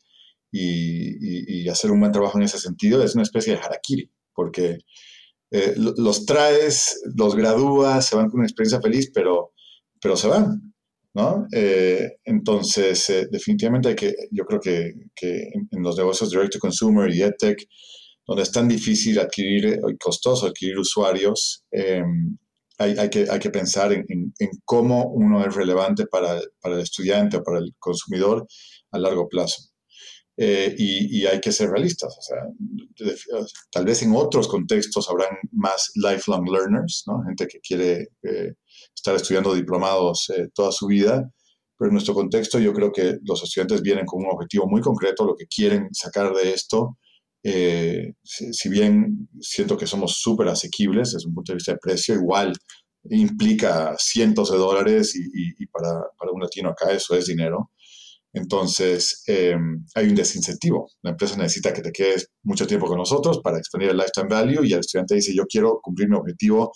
[1.71, 4.79] hacer un buen trabajo en ese sentido, es una especie de harakiri, porque
[5.51, 9.53] eh, los traes, los gradúas, se van con una experiencia feliz, pero,
[10.03, 10.75] pero se van,
[11.15, 11.47] ¿no?
[11.53, 17.11] Eh, entonces, eh, definitivamente hay que, yo creo que, en, los negocios direct to consumer
[17.15, 17.67] y edtech,
[18.31, 21.65] donde es tan difícil adquirir y costoso adquirir usuarios,
[22.79, 24.07] hay, que, hay que pensar en,
[24.65, 28.47] cómo uno es relevante para, para, el estudiante o para el consumidor
[28.93, 29.71] a largo plazo.
[30.43, 32.17] Eh, y, hay que ser realistas.
[32.19, 32.39] O sea,
[33.71, 37.23] tal vez en otros contextos habrán más lifelong learners, ¿no?
[37.27, 38.55] gente que quiere eh,
[38.95, 41.31] estar estudiando diplomados eh, toda su vida,
[41.77, 45.27] pero en nuestro contexto yo creo que los estudiantes vienen con un objetivo muy concreto,
[45.27, 46.97] lo que quieren sacar de esto.
[47.43, 52.15] Si, si, bien siento que somos súper asequibles desde un punto de vista de precio,
[52.15, 52.53] igual
[53.09, 57.71] implica cientos de dólares y, para, para, un latino acá eso es dinero.
[58.33, 60.89] Entonces, em, hay un desincentivo.
[61.03, 64.65] La empresa necesita que te quedes mucho tiempo con nosotros para expandir el lifetime value
[64.65, 66.73] y el estudiante dice, yo quiero cumplir mi objetivo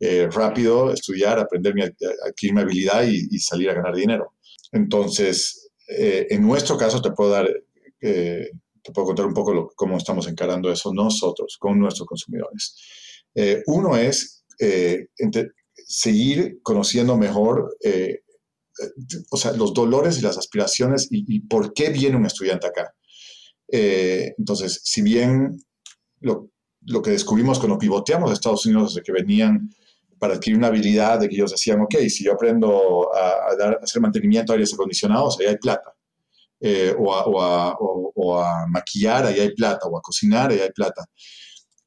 [0.00, 4.34] eh, rápido, estudiar, aprender, mi, adquirir mi habilidad y, salir a ganar dinero.
[4.72, 7.48] Entonces, eh, en nuestro caso te puedo dar,
[8.02, 8.50] eh,
[8.88, 12.74] te puedo contar un poco cómo estamos encarando eso nosotros con nuestros consumidores.
[13.66, 14.44] uno es
[15.88, 18.20] seguir conociendo mejor, eh,
[19.30, 22.94] o sea, los dolores y las aspiraciones y, por qué viene un estudiante acá.
[23.70, 25.56] Eh, entonces, si bien
[26.20, 26.50] lo,
[26.82, 29.70] lo, que descubrimos cuando pivoteamos a Estados Unidos desde que venían
[30.18, 34.02] para adquirir una habilidad de que ellos decían, ok, si yo aprendo a, dar, hacer
[34.02, 35.94] mantenimiento a aires acondicionados, ahí hay plata.
[36.60, 40.58] Eh, o, a, o, a, o, a, maquillar, ahí hay plata, o a cocinar, ahí
[40.58, 41.04] hay plata.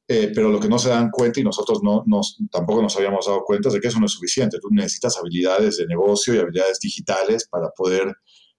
[0.08, 2.04] Eh, pero lo que no se dan cuenta y nosotros no,
[2.50, 4.58] tampoco nos habíamos dado cuenta es de que eso no es suficiente.
[4.60, 8.12] Tú necesitas habilidades de negocio y habilidades digitales para poder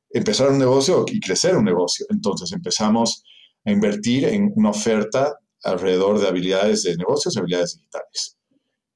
[0.09, 2.05] empezar un negocio y crecer un negocio.
[2.09, 3.23] Entonces empezamos
[3.65, 8.37] a invertir en una oferta alrededor de habilidades de negocios y habilidades digitales.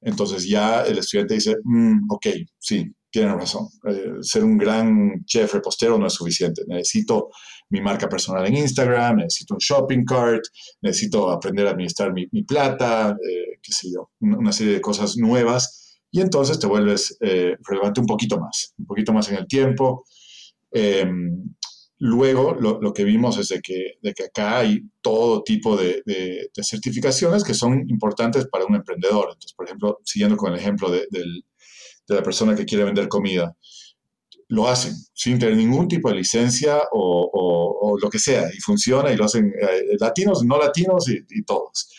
[0.00, 2.26] Entonces ya el estudiante dice, mm, ok,
[2.58, 3.68] sí, tienen razón.
[3.88, 6.62] Eh, ser un gran chef repostero no es suficiente.
[6.66, 7.30] Necesito
[7.70, 10.44] mi marca personal en Instagram, necesito un shopping cart,
[10.82, 15.98] necesito aprender a administrar mi, plata, eh, qué sé yo, una serie de cosas nuevas.
[16.10, 20.04] Y entonces te vuelves eh, relevante un poquito más, un poquito más en el tiempo.
[20.70, 21.54] Em,
[21.98, 26.50] luego, lo, que vimos es de que, de que acá hay todo tipo de, de,
[26.62, 29.28] certificaciones que son importantes para un emprendedor.
[29.28, 31.06] Entonces, por ejemplo, siguiendo con el ejemplo de,
[32.08, 33.54] de la persona que quiere vender comida,
[34.48, 39.16] lo hacen sin tener ningún tipo de licencia o, lo que sea, y funciona y
[39.16, 41.90] lo hacen eh, latinos, no latinos y, todos.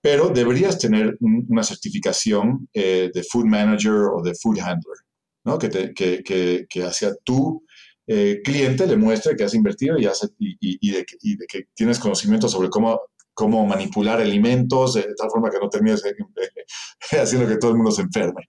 [0.00, 4.96] Pero deberías tener una certificación eh, de food manager o de food handler,
[5.44, 5.58] ¿no?
[5.58, 7.64] que, que, que, que, hacia tu
[8.06, 10.08] eh, cliente le muestre que has invertido y,
[10.60, 13.00] y, de, que tienes conocimiento sobre cómo,
[13.32, 16.02] cómo manipular alimentos de tal forma que no termines
[17.12, 18.48] haciendo que todo el mundo se enferme.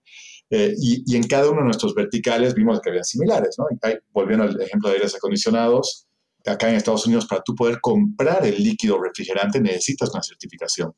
[0.50, 3.66] Eh, y, en cada uno de nuestros verticales vimos que había similares, ¿no?
[4.12, 6.08] volviendo al ejemplo de aires acondicionados,
[6.46, 10.94] acá en Estados Unidos, para tú poder comprar el líquido refrigerante necesitas una certificación.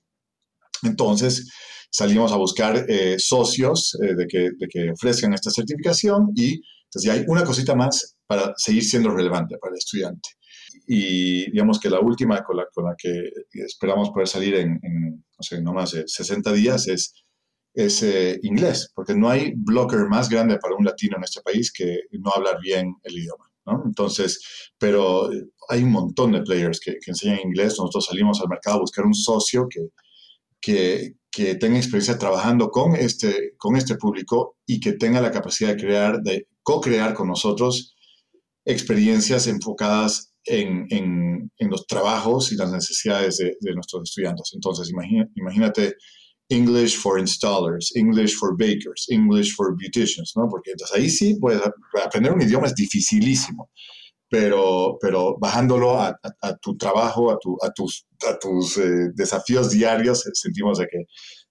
[0.83, 1.49] Entonces,
[1.89, 7.03] salimos a buscar eh, socios eh, de, que, de, que, ofrezcan esta certificación y entonces
[7.03, 10.29] ya hay una cosita más para seguir siendo relevante para el estudiante.
[10.85, 15.11] Y digamos que la última con la, con la que esperamos poder salir en, en
[15.37, 17.13] no sé, no más de 60 días es
[17.77, 21.71] es eh, inglés, porque no hay blocker más grande para un latino en este país
[21.71, 23.51] que no hablar bien el idioma.
[23.67, 23.83] ¿no?
[23.85, 25.29] Entonces, pero
[25.69, 27.75] hay un montón de players que, enseñan inglés.
[27.77, 29.89] Nosotros salimos al mercado a buscar un socio que,
[30.59, 35.69] que, que, tenga experiencia trabajando con este, con este público y que tenga la capacidad
[35.69, 37.95] de crear, de co-crear con nosotros
[38.65, 44.51] experiencias enfocadas en, los trabajos y las necesidades de, nuestros estudiantes.
[44.55, 44.89] Entonces,
[45.35, 45.93] imagínate
[46.49, 50.47] English for installers, English for bakers, English for beauticians, ¿no?
[50.49, 51.61] Porque entonces ahí sí puedes
[52.03, 53.69] aprender un idioma es dificilísimo,
[54.29, 56.17] pero, pero bajándolo a,
[56.61, 61.05] tu trabajo, a, tu, a tus, a tus eh, desafíos diarios, sentimos de que,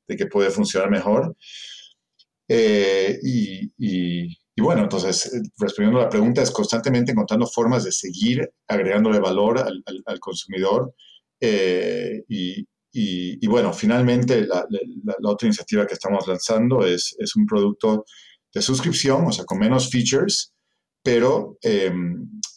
[0.09, 1.37] de que puede funcionar mejor.
[2.49, 7.93] Eh, y y bueno, entonces, eh, respondiendo a la pregunta, es constantemente encontrando formas de
[7.93, 10.95] seguir agregándole valor al, consumidor.
[11.41, 12.67] Eh, y,
[13.47, 14.67] bueno, finalmente, la,
[15.25, 18.05] otra iniciativa que estamos lanzando es, es, un producto
[18.53, 20.53] de suscripción, o sea, con menos features,
[21.03, 21.93] pero eh,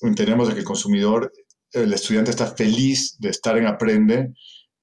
[0.02, 1.32] entendemos que el consumidor,
[1.72, 4.34] el estudiante está feliz de estar en Aprende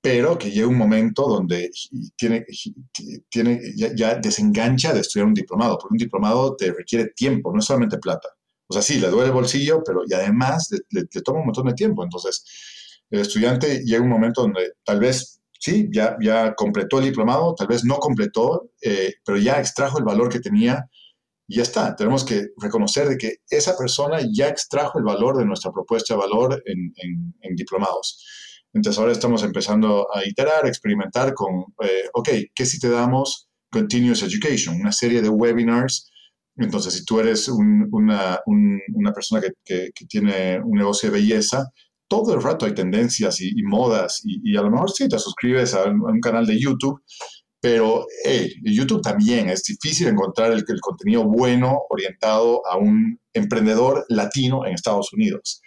[0.07, 1.69] pero que llega un momento donde
[2.15, 2.47] tiene,
[3.29, 7.65] tiene, ya, desengancha de estudiar un diplomado, porque un diplomado te requiere tiempo, no es
[7.65, 8.29] solamente plata.
[8.69, 11.75] O sea, sí, le duele el bolsillo, pero y además le, toma un montón de
[11.75, 12.05] tiempo.
[12.05, 12.45] Entonces,
[13.11, 17.67] el estudiante llega un momento donde tal vez, sí, ya, ya completó el diplomado, tal
[17.67, 20.89] vez no completó, eh, pero ya extrajo el valor que tenía
[21.49, 21.97] y ya está.
[21.97, 26.21] Tenemos que reconocer de que esa persona ya extrajo el valor de nuestra propuesta de
[26.21, 26.93] valor en,
[27.41, 28.23] en diplomados.
[28.77, 34.23] Entonces ahora estamos empezando a iterar, experimentar con, eh, ok, ¿qué si te damos Continuous
[34.23, 34.79] Education?
[34.79, 36.11] Una serie de webinars.
[36.59, 41.71] Entonces, si tú eres una, una, persona que, que, tiene un negocio de belleza,
[42.09, 45.85] todo el rato hay tendencias y, modas y, a lo mejor sí te suscribes a
[45.85, 47.03] un, canal de YouTube,
[47.61, 54.65] pero hey, YouTube también es difícil encontrar el, contenido bueno orientado a un emprendedor latino
[54.65, 55.61] en Estados Unidos.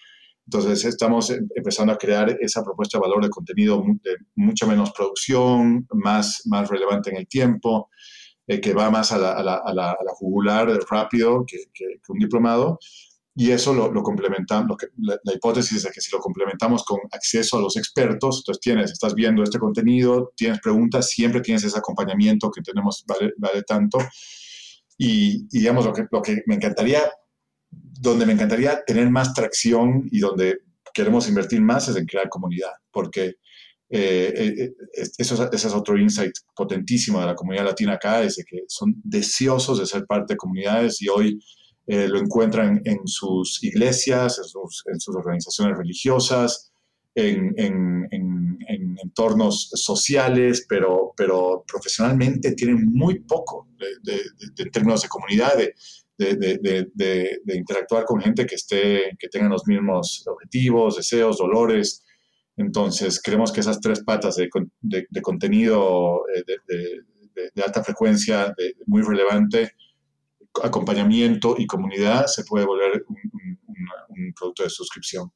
[0.45, 4.91] Entonces estamos em, empezando a crear esa propuesta de valor de contenido de mucha menos
[4.91, 7.89] producción, más, más relevante en el tiempo,
[8.47, 11.57] eh, que va más a la, a la, jugular rápido que,
[12.07, 12.79] un diplomado.
[13.39, 17.61] Y eso lo, lo complementamos, la, hipótesis es que si lo complementamos con acceso a
[17.61, 22.61] los expertos, entonces tienes, estás viendo este contenido, tienes preguntas, siempre tienes ese acompañamiento que
[22.61, 23.97] tenemos, vale, vale tanto.
[24.97, 27.01] Y, y, digamos, lo que, lo que me encantaría
[27.71, 30.57] donde me encantaría tener más tracción y donde
[30.93, 33.35] queremos invertir más es en crear comunidad, porque
[33.89, 34.73] eh, eh, eh,
[35.17, 38.95] eso, ese es otro insight potentísimo de la comunidad latina acá, es de que son
[39.01, 41.39] deseosos de ser parte de comunidades y hoy
[41.89, 46.71] lo encuentran en sus iglesias, en sus, organizaciones religiosas,
[47.15, 47.55] en,
[49.01, 53.67] entornos sociales, pero, pero profesionalmente tienen muy poco
[54.03, 54.21] de,
[54.57, 55.73] en términos de comunidad, de,
[56.19, 62.05] de, interactuar con gente que, esté, que tenga los mismos objetivos, deseos, dolores.
[62.57, 64.49] Entonces, creemos que esas tres patas de,
[65.21, 66.43] contenido eh,
[67.55, 68.53] de, alta frecuencia,
[68.85, 69.71] muy relevante,
[70.63, 73.23] acompañamiento y comunidad, se puede volver un,
[74.35, 75.31] producto de suscripción.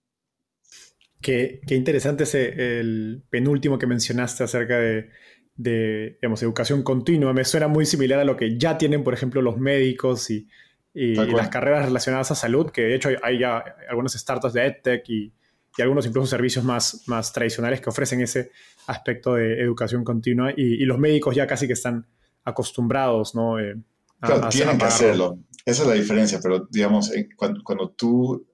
[1.21, 5.09] Qué, qué, interesante ese el penúltimo que mencionaste acerca de,
[5.55, 7.33] de educación continua.
[7.33, 10.47] Me suena muy similar a lo que ya tienen, por ejemplo, los médicos y,
[10.93, 15.09] y, las carreras relacionadas a salud, que de hecho hay ya algunas startups de EdTech
[15.09, 15.33] y,
[15.77, 18.51] y, algunos incluso servicios más, más tradicionales que ofrecen ese
[18.87, 22.05] aspecto de educación continua y, los médicos ya casi que están
[22.43, 23.59] acostumbrados, ¿no?
[23.59, 23.75] Eh,
[24.23, 25.39] claro, tienen que hacerlo.
[25.65, 28.45] Esa es la diferencia, pero digamos, cuando, cuando, tú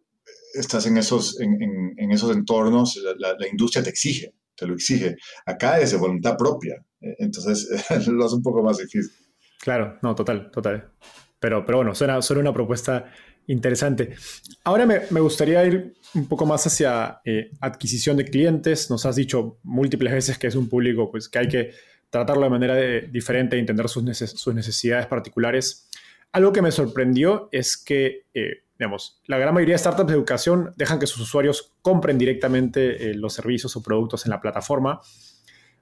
[0.53, 5.15] estás en esos, en, en, esos entornos, la, la, industria te exige, te lo exige.
[5.45, 7.67] Acá es de voluntad propia, eh, entonces
[8.07, 9.11] lo hace un poco más difícil.
[9.59, 10.91] Claro, no, total, total.
[11.39, 13.11] Pero, pero bueno, suena, suena una propuesta
[13.47, 14.15] interesante.
[14.63, 18.89] Ahora me, me, gustaría ir un poco más hacia eh, adquisición de clientes.
[18.89, 21.71] Nos has dicho múltiples veces que es un público pues, que hay que
[22.09, 25.89] tratarlo de manera diferente e entender sus, sus, necesidades particulares.
[26.31, 30.73] Algo que me sorprendió es que, eh, digamos, la gran mayoría de startups de educación
[30.75, 35.01] dejan que sus usuarios compren directamente eh, los servicios o productos en la plataforma.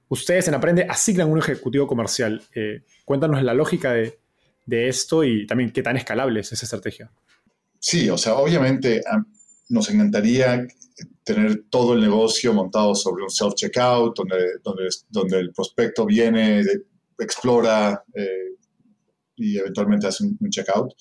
[0.09, 2.41] Ustedes en Aprende asignan un ejecutivo comercial.
[3.03, 4.19] cuéntanos la lógica de,
[4.67, 7.11] de esto y también qué tan escalable es esa estrategia.
[7.79, 9.01] Sí, o sea, obviamente
[9.69, 10.67] nos encantaría
[11.27, 16.63] tener todo el negocio montado sobre un self-checkout, donde, donde, donde el prospecto viene,
[17.19, 18.55] explora eh,
[19.35, 20.93] y eventualmente hace un, checkout.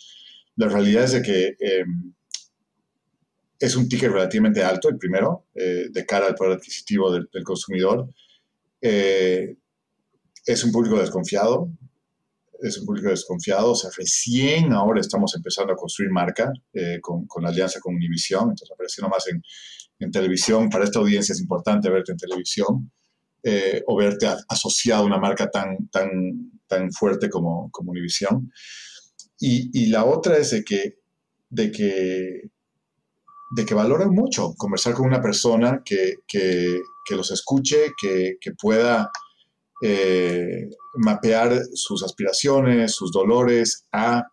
[0.57, 2.13] La realidad es de que em,
[3.61, 8.11] es un ticket relativamente alto, el primero, eh, de cara al poder adquisitivo del, consumidor.
[8.81, 9.57] Eh,
[10.45, 11.71] es un público desconfiado,
[12.61, 17.29] es un público desconfiado, o sea, recién ahora estamos empezando a construir marca eh, con,
[17.29, 19.41] con, la alianza con Univision, entonces apareciendo más en,
[19.99, 22.91] en, televisión, para esta audiencia es importante verte en televisión
[23.43, 26.11] eh, o verte asociado a una marca tan, tan,
[26.67, 28.51] tan fuerte como, como Univision.
[29.39, 30.99] Y, y, la otra es de que,
[31.51, 32.51] de que
[33.51, 38.53] de que valoran mucho conversar con una persona que, que, que los escuche, que, que
[38.53, 39.11] pueda
[39.83, 44.25] eh, mapear sus aspiraciones, sus dolores a,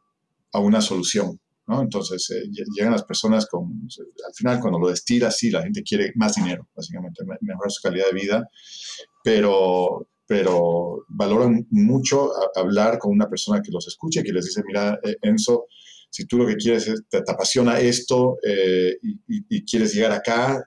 [0.52, 1.40] a una solución.
[1.68, 1.82] ¿No?
[1.82, 2.44] Entonces eh,
[2.76, 3.88] llegan las personas con,
[4.28, 8.08] al final cuando lo destila, sí, la gente quiere más dinero, básicamente, mejorar su calidad
[8.08, 8.50] de vida,
[9.24, 15.00] pero, pero valoran mucho hablar con una persona que los escuche, que les dice, mira,
[15.04, 15.66] eh, Enzo,
[16.10, 20.64] si tú lo que quieres es, te, apasiona esto eh, y, quieres llegar acá,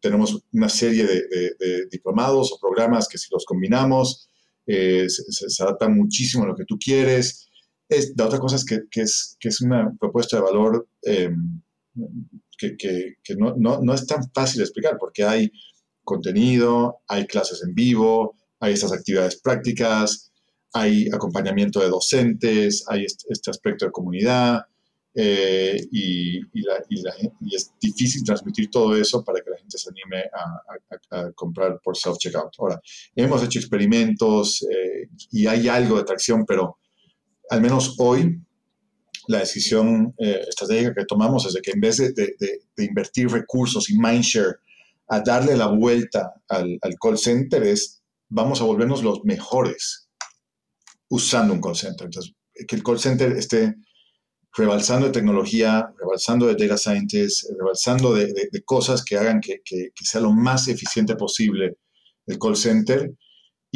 [0.00, 4.28] tenemos una serie de, diplomados o programas que si los combinamos,
[4.66, 7.46] se, se, adaptan muchísimo a lo que tú quieres.
[7.88, 11.60] Es, la otra cosa es que, que, es que es una propuesta de valor em,
[12.58, 15.52] que, que no, no, no, es tan fácil de explicar porque hay
[16.02, 20.32] contenido, hay clases en vivo, hay estas actividades prácticas,
[20.72, 24.62] hay acompañamiento de docentes, hay este, aspecto de comunidad,
[25.14, 26.40] eh, y,
[27.54, 30.24] es difícil transmitir todo eso para que la gente se anime
[31.10, 32.50] a, comprar por self-checkout.
[32.58, 32.80] Ahora,
[33.14, 36.78] hemos hecho experimentos eh, y hay algo de tracción, pero
[37.50, 38.40] al menos hoy
[39.28, 42.34] la decisión eh, estratégica que tomamos es de que en vez de,
[42.78, 44.58] invertir recursos y mindshare
[45.08, 50.08] a darle la vuelta al, al call center es vamos a volvernos los mejores
[51.08, 52.06] usando un call center.
[52.06, 52.34] Entonces,
[52.66, 53.76] que el call center esté
[54.56, 59.60] rebalsando de tecnología, rebalsando de data scientists, rebalsando de, cosas que hagan que,
[60.02, 61.76] sea lo más eficiente posible
[62.26, 63.12] el call center.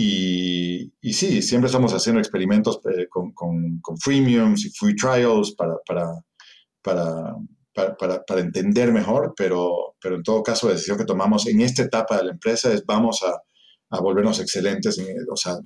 [0.02, 3.34] Y, sí, siempre estamos haciendo experimentos eh, con,
[4.00, 5.74] freemiums y free trials para,
[6.82, 7.36] para,
[7.72, 12.16] para, entender mejor, pero, pero en todo caso la decisión que tomamos en esta etapa
[12.16, 13.42] de la empresa es vamos a,
[13.90, 14.98] a volvernos excelentes,
[15.30, 15.58] o sea,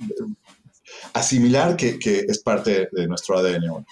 [1.13, 3.87] asimilar que, es parte de nuestro ADN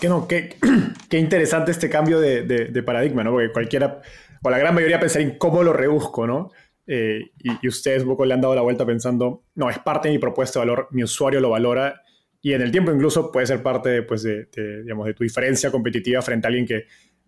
[0.00, 0.56] Que no, qué,
[1.10, 3.32] qué, interesante este cambio de, de, paradigma, ¿no?
[3.32, 4.00] Porque cualquiera,
[4.42, 6.50] o la gran mayoría pensaría en cómo lo reduzco, ¿no?
[6.92, 10.14] Eh, y, ustedes un poco le han dado la vuelta pensando, no, es parte de
[10.14, 12.02] mi propuesta de valor, mi usuario lo valora
[12.42, 14.48] y en el tiempo incluso puede ser parte pues, de,
[14.82, 16.86] digamos, de tu diferencia competitiva frente a alguien que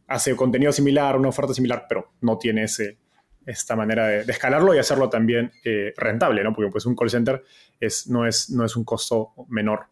[0.09, 2.99] hace contenido similar, una oferta similar, pero no tiene ese,
[3.47, 6.53] esta manera de, escalarlo y hacerlo también eh, rentable, ¿no?
[6.53, 7.45] Porque pues un call center
[7.79, 9.87] es, no, es, no es un costo menor.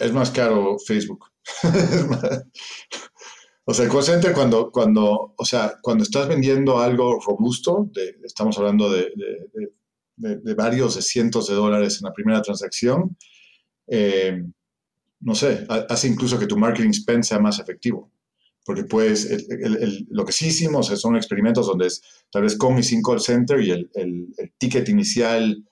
[0.00, 1.26] Es más caro Facebook.
[3.70, 7.90] o sea, el call center cuando, cuando, o sea, cuando estás vendiendo algo robusto,
[8.24, 9.12] estamos hablando de,
[10.16, 13.14] de, varios de cientos de dólares en la primera transacción,
[13.86, 14.42] eh,
[15.20, 18.10] no sé, hace incluso que tu marketing spend sea más efectivo.
[18.64, 19.46] Porque pues
[20.08, 22.00] lo que sí hicimos son experimentos donde es
[22.32, 23.90] tal vez con y sin call center y el,
[24.56, 25.62] ticket inicial,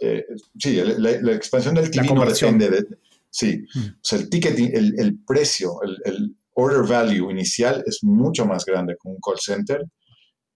[0.00, 0.26] eh,
[0.58, 2.84] sí, la, expansión del TV no depende de...
[3.30, 8.96] Sí, o sea, el ticket, el, precio, el, order value inicial es mucho más grande
[8.96, 9.84] con un call center.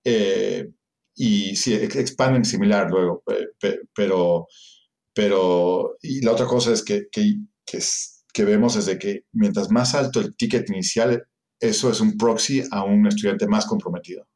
[0.04, 0.68] Eh,
[1.14, 3.22] y sí, expanden similar luego,
[3.94, 4.48] pero,
[5.14, 7.78] pero, y la otra cosa es que, que, que,
[8.32, 11.22] que vemos es de que mientras más alto el ticket inicial,
[11.60, 14.26] eso es un proxy a un estudiante más comprometido.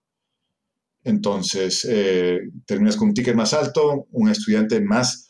[1.03, 5.26] Entonces, eh, terminas con un ticket más alto, un estudiante más,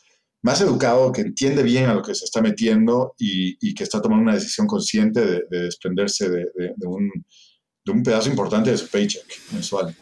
[0.47, 4.23] más educado, que entiende bien a lo que se está metiendo y, que está tomando
[4.23, 6.51] una decisión consciente de, desprenderse de,
[6.85, 9.93] un, pedazo importante de su paycheck mensual.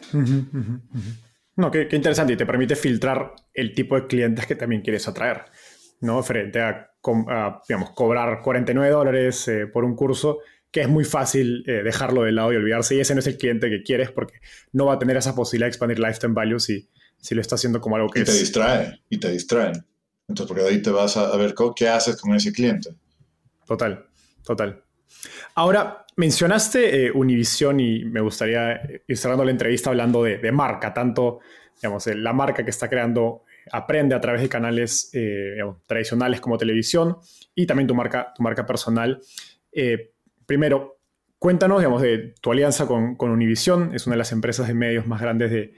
[1.56, 5.46] No, qué, interesante y te permite filtrar el tipo de clientes que también quieres atraer,
[6.00, 6.22] ¿no?
[6.22, 6.92] Frente a,
[7.68, 10.38] digamos, cobrar 49 dólares eh, por un curso
[10.70, 12.94] que es muy fácil eh, dejarlo de lado y olvidarse.
[12.94, 14.34] Y ese no es el cliente que quieres porque
[14.72, 16.88] no va a tener esa posibilidad de expandir lifetime value si,
[17.18, 19.84] si lo está haciendo como algo que y te distrae, y te distraen.
[20.28, 22.90] Entonces, porque de ahí te vas a, ver qué haces con ese cliente.
[23.66, 24.06] Total,
[24.44, 24.82] total.
[25.54, 31.40] Ahora, mencionaste eh, Univision y me gustaría ir cerrando la entrevista hablando de, marca, tanto,
[31.82, 37.16] la marca que está creando aprende a través de canales eh, tradicionales como televisión
[37.54, 39.20] y también tu marca, tu marca personal.
[39.72, 40.12] Eh,
[40.44, 41.00] primero,
[41.38, 45.06] cuéntanos, digamos, de tu alianza con, con, Univision, es una de las empresas de medios
[45.06, 45.74] más grandes de,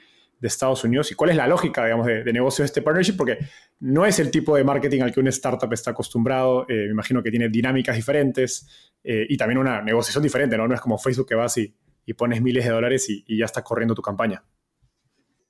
[0.47, 3.39] Estados Unidos, y cuál es la lógica, digamos, de, negocio de este partnership, porque
[3.81, 7.23] no es el tipo de marketing al que una startup está acostumbrado, eh, me imagino
[7.23, 10.69] que tiene dinámicas diferentes eh, y también una negociación diferente, ¿no?
[10.69, 11.75] No es como Facebook que vas y,
[12.17, 14.43] pones miles de dólares y, ya está corriendo tu campaña.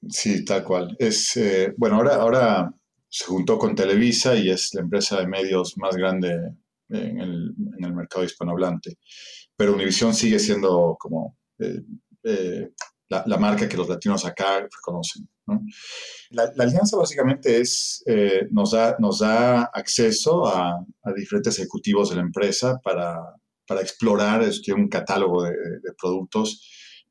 [0.08, 0.96] Sí, tal cual.
[0.98, 2.74] Es, eh, bueno, ahora, ahora
[3.08, 6.36] se juntó con Televisa y es la empresa de medios más grande
[6.88, 8.98] en el, en el mercado hispanohablante.
[9.56, 11.82] Pero Univision sigue siendo como eh,
[12.24, 12.70] eh,
[13.08, 15.28] la, la, marca que los latinos acá reconocen.
[16.30, 22.10] La, la, alianza básicamente es, eh, nos, da, nos da acceso a, a, diferentes ejecutivos
[22.10, 23.18] de la empresa para,
[23.66, 24.44] para explorar
[24.76, 26.60] un catálogo de, de productos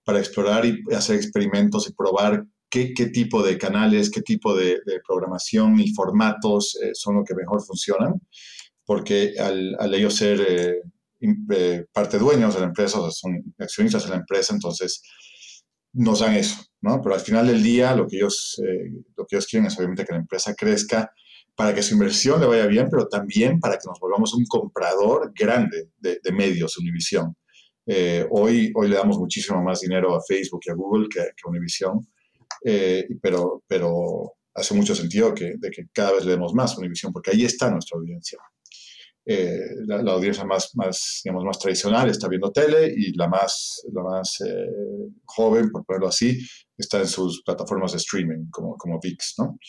[0.08, 4.80] para explorar y hacer experimentos y probar qué, qué tipo de canales, qué tipo de,
[5.06, 8.14] programación y formatos eh, son los que mejor funcionan,
[8.86, 10.82] porque al, al ellos ser eh,
[11.52, 15.02] eh, parte dueños de la empresa, o sea, son accionistas de la empresa, entonces
[15.94, 17.02] nos dan eso, ¿no?
[17.02, 18.62] Pero al final del día lo que ellos,
[19.16, 21.12] lo que ellos quieren es obviamente que la empresa crezca
[21.58, 25.34] para que su inversión le vaya bien, pero también para que nos volvamos un comprador
[25.36, 27.36] grande de, medios, Univision.
[27.88, 31.50] Eh, hoy, hoy le damos muchísimo más dinero a Facebook y a Google que, a
[31.50, 32.08] Univision,
[32.64, 36.78] eh, pero, pero hace mucho sentido que, de que cada vez le demos más a
[36.78, 38.38] Univision, porque ahí está nuestra audiencia.
[39.30, 44.02] Eh, la, audiencia más, más, digamos, más tradicional está viendo tele y la más, la
[44.02, 44.38] más
[45.26, 46.40] joven, por ponerlo así,
[46.78, 49.60] está en sus plataformas de streaming, como, como VIX, ¿no?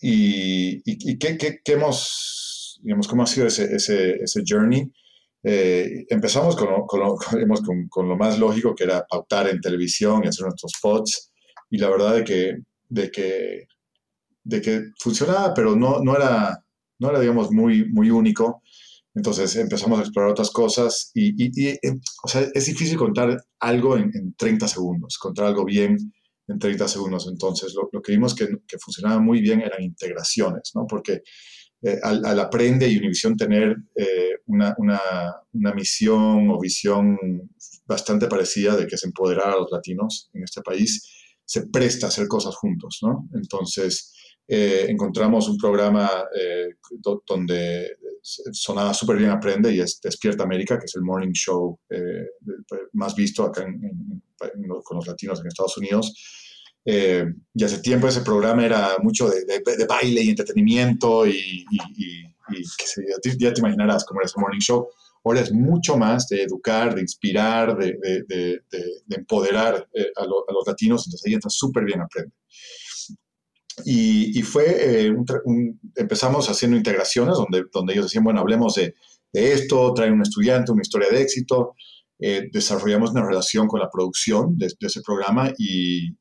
[0.00, 4.92] y, y, qué, qué, qué, hemos, digamos, cómo ha sido ese, ese, ese journey?
[5.46, 7.16] Eh, empezamos con lo, con, lo,
[7.90, 11.30] con, lo, más lógico, que era pautar en televisión y hacer nuestros spots.
[11.70, 12.56] Y la verdad de que,
[12.88, 13.66] de que,
[14.42, 16.63] de que funcionaba, pero no, no, era,
[16.98, 18.62] no era, digamos, muy, muy único.
[19.14, 21.78] Entonces empezamos a explorar otras cosas y, eh,
[22.24, 25.96] o sea, es difícil contar algo en, en, 30 segundos, contar algo bien
[26.48, 27.28] en 30 segundos.
[27.30, 30.84] Entonces lo, que vimos que, que, funcionaba muy bien eran integraciones, ¿no?
[30.88, 31.22] Porque
[31.82, 35.00] eh, al, Aprende y Univision tener eh, una, una,
[35.52, 37.18] una, misión o visión
[37.86, 41.06] bastante parecida de que es empoderar a los latinos en este país,
[41.44, 43.28] se presta a hacer cosas juntos, ¿no?
[43.34, 44.13] Entonces,
[44.46, 46.10] eh, encontramos un programa
[47.34, 51.78] donde sonaba súper bien Aprende y es Despierta América, que es el morning show
[52.92, 53.66] más visto acá
[54.84, 56.14] con los latinos en Estados Unidos
[56.86, 57.24] eh,
[57.54, 62.62] y hace tiempo ese programa era mucho de, de, baile y entretenimiento y, y,
[63.38, 64.88] ya, te, imaginarás cómo era ese morning show.
[65.24, 67.96] Ahora es mucho más de educar, de inspirar, de,
[68.28, 72.34] de empoderar eh, a, los latinos, entonces ahí entra súper bien aprende.
[73.84, 75.14] Y, fue, eh,
[75.96, 78.94] empezamos haciendo integraciones donde, donde ellos decían, bueno, hablemos de,
[79.32, 81.74] esto, traen un estudiante, una historia de éxito,
[82.20, 86.14] eh, desarrollamos una relación con la producción de, ese programa y,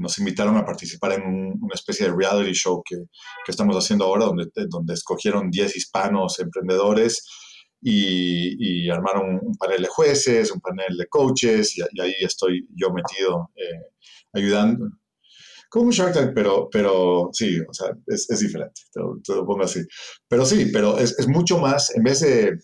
[0.00, 2.96] nos invitaron a participar en una especie de reality show que,
[3.48, 7.22] estamos haciendo ahora, donde, donde escogieron 10 hispanos emprendedores
[7.84, 13.50] y, armaron un panel de jueces, un panel de coaches, y, ahí estoy yo metido
[13.56, 13.90] eh,
[14.32, 14.88] ayudando.
[15.74, 19.80] Como Shark Tank, pero, pero sí, o sea, es, diferente, te lo, pongo así.
[20.28, 22.56] Pero sí, pero es, es mucho más, en vez de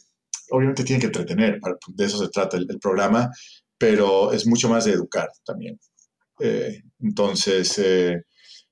[0.52, 1.58] obviamente tiene que entretener,
[1.88, 3.28] de eso se trata el, programa,
[3.76, 5.76] pero es mucho más de educar también.
[6.38, 8.22] Eh, entonces, eh,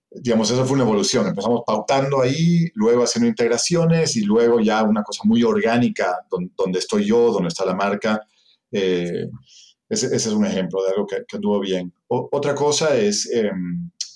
[0.09, 1.27] digamos, eso fue una evolución.
[1.27, 7.07] Empezamos pautando ahí, luego haciendo integraciones y luego ya una cosa muy orgánica, donde, estoy
[7.07, 8.21] yo, donde está la marca.
[8.71, 9.29] Eh,
[9.89, 11.93] ese, es un ejemplo de algo que, anduvo bien.
[12.07, 13.29] otra cosa es,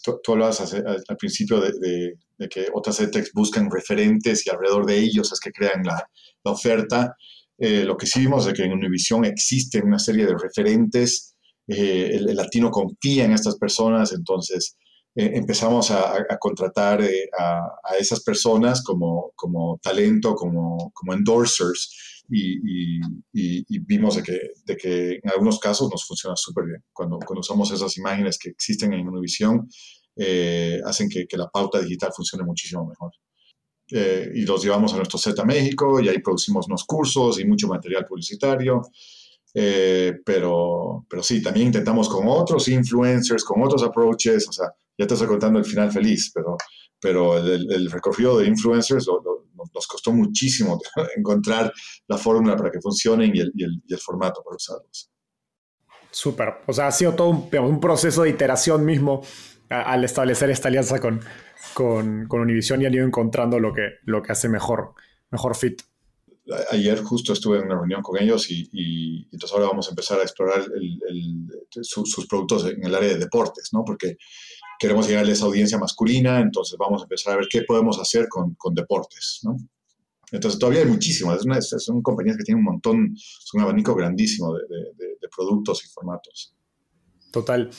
[0.07, 2.15] em, tú, hablabas al principio de,
[2.49, 6.07] que otras EdTechs buscan referentes y alrededor de ellos es que crean la,
[6.45, 7.15] oferta.
[7.57, 11.37] Eh, lo que sí vimos es que en Univision existe una serie de referentes,
[11.69, 14.77] eh, el, latino confía en estas personas, entonces
[15.15, 17.01] eh, empezamos a, contratar
[17.39, 25.13] a, esas personas como, como talento, como, como endorsers, y, vimos de que, de que,
[25.23, 26.85] en algunos casos nos funciona súper bien.
[26.93, 29.69] Cuando, cuando usamos esas imágenes que existen en Univision,
[30.85, 33.13] hacen que, que la pauta digital funcione muchísimo mejor.
[33.95, 37.69] Eh, y los llevamos a nuestro Z México y ahí producimos unos cursos y mucho
[37.69, 38.83] material publicitario.
[39.55, 45.07] Eh, pero, pero sí, también intentamos con otros influencers, con otros approaches, o sea, ya
[45.07, 46.57] te estoy contando el final feliz, pero,
[46.99, 49.07] pero el, recorrido de influencers
[49.75, 50.81] nos costó muchísimo
[51.17, 51.73] encontrar
[52.09, 55.11] la fórmula para que funcionen y el, y el, formato para usarlos.
[56.11, 59.23] Súper, o sea, ha sido todo un, un proceso de iteración mismo
[59.73, 61.21] al establecer esta alianza con,
[61.75, 64.95] con, con Univision y han ido encontrando lo que, lo que hace mejor,
[65.31, 65.83] mejor fit.
[66.71, 70.23] Ayer justo estuve en una reunión con ellos y, entonces ahora vamos a empezar a
[70.23, 70.65] explorar
[71.71, 73.85] sus productos en el área de deportes, ¿no?
[73.85, 74.17] Porque
[74.83, 78.29] queremos llegar a esa audiencia masculina, entonces vamos a empezar a ver qué podemos hacer
[78.29, 79.57] con, con deportes, ¿no?
[80.33, 81.43] Entonces todavía hay muchísimas,
[81.79, 84.63] son compañías que tienen un montón, es un abanico grandísimo de,
[84.99, 86.57] de productos y formatos.
[87.31, 87.71] Total.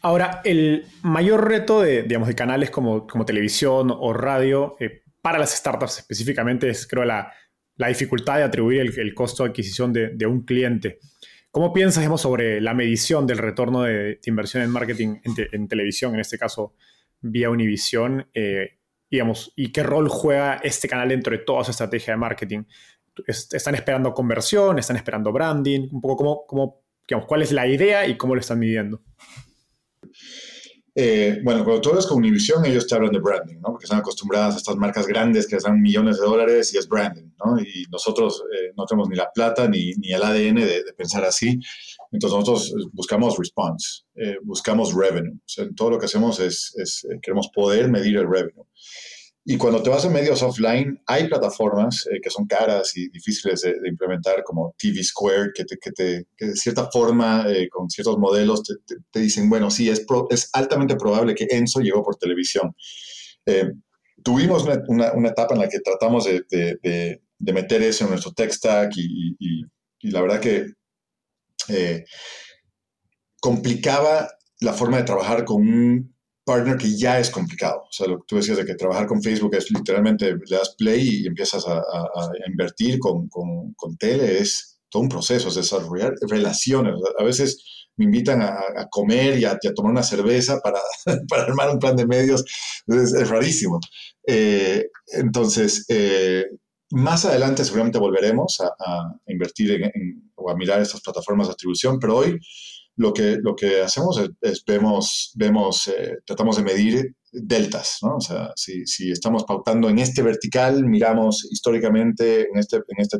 [0.00, 5.38] Ahora, el mayor reto de, digamos, de canales como, como televisión o radio eh, para
[5.38, 7.32] las startups específicamente es, creo, la,
[7.76, 10.98] la dificultad de atribuir el, costo de adquisición de, un cliente.
[11.52, 15.18] ¿Cómo piensas digamos, sobre la medición del retorno de, inversión en marketing
[15.52, 16.74] en, televisión, en este caso
[17.20, 18.26] vía Univision?
[18.32, 18.78] Eh,
[19.10, 22.64] digamos, ¿Y qué rol juega este canal dentro de toda su estrategia de marketing?
[23.26, 28.16] están esperando conversión, están esperando branding, un poco cómo digamos, cuál es la idea y
[28.16, 29.02] cómo lo están midiendo.
[30.94, 33.70] Eh, bueno, cuando tú hablas con Univision, ellos te hablan de branding, ¿no?
[33.70, 36.86] Porque están acostumbradas a estas marcas grandes que les dan millones de dólares y es
[36.86, 37.58] branding, ¿no?
[37.58, 41.58] Y nosotros eh, no tenemos ni la plata ni, ni el ADN de, pensar así.
[42.10, 45.34] Entonces nosotros buscamos response, eh, buscamos revenue.
[45.34, 48.66] O sea, todo lo que hacemos es, es queremos poder medir el revenue.
[49.44, 53.62] Y cuando te vas a medios offline, hay plataformas eh, que son caras y difíciles
[53.62, 57.90] de, implementar, como TV Square, que, te, que, te, que de cierta forma, eh, con
[57.90, 58.74] ciertos modelos, te,
[59.10, 62.72] te, dicen, bueno, sí, es, es altamente probable que Enzo llegó por televisión.
[63.44, 63.72] Eh,
[64.22, 68.52] tuvimos una, una, etapa en la que tratamos de, de, meter eso en nuestro tech
[68.52, 69.64] stack y, y,
[70.02, 70.66] y la verdad que
[73.40, 74.28] complicaba
[74.60, 76.11] la forma de trabajar con un
[76.44, 77.82] partner que ya es complicado.
[77.82, 80.74] O sea, lo que tú decías de que trabajar con Facebook es literalmente le das
[80.76, 81.82] play y empiezas a,
[82.46, 86.94] invertir con, con, con, tele, es todo un proceso, es desarrollar relaciones.
[87.18, 90.80] A veces me invitan a, comer y a, tomar una cerveza para,
[91.28, 92.44] para, armar un plan de medios,
[92.86, 93.80] es, rarísimo.
[94.26, 96.44] Eh, entonces, eh,
[96.90, 99.90] más adelante seguramente volveremos a, invertir
[100.34, 102.38] o a mirar estas plataformas de atribución, pero hoy
[102.96, 108.16] lo que, lo que hacemos es, vemos, vemos eh, tratamos de medir deltas, ¿no?
[108.16, 113.18] O sea, si, si, estamos pautando en este vertical, miramos históricamente en, este, en, este,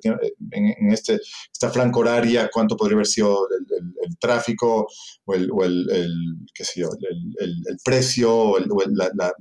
[0.51, 1.19] en, este,
[1.51, 4.87] esta franca horaria cuánto podría haber sido el, tráfico
[5.25, 5.87] o el, o el,
[6.55, 6.91] qué sé yo,
[7.39, 9.33] el, precio o, la, la,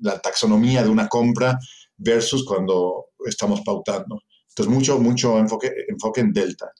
[0.00, 1.58] la, taxonomía de una compra
[1.96, 4.20] versus cuando estamos pautando.
[4.48, 6.70] Entonces, mucho, mucho enfoque, enfoque en delta.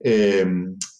[0.00, 0.46] Eh,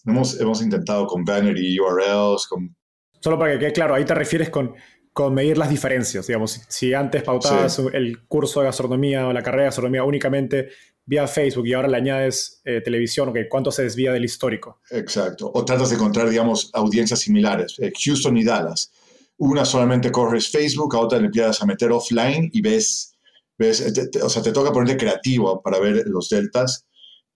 [0.05, 2.47] hemos, hemos intentado con banner y URLs.
[2.47, 2.75] Con...
[3.21, 4.75] Solo para que quede claro, ahí te refieres con,
[5.13, 6.27] con medir las diferencias.
[6.27, 10.69] Digamos, si antes pautabas el curso de gastronomía o la carrera de gastronomía únicamente
[11.05, 14.79] vía Facebook y ahora le añades eh, televisión, okay, ¿cuánto se desvía del histórico?
[14.91, 15.51] Exacto.
[15.53, 17.75] O tratas de encontrar, digamos, audiencias similares.
[17.79, 18.91] Eh, Houston y Dallas.
[19.37, 23.13] Una solamente corres Facebook, a otra le empiezas a meter offline y ves,
[23.57, 26.85] ves o sea, te toca ponerle creativo para ver los deltas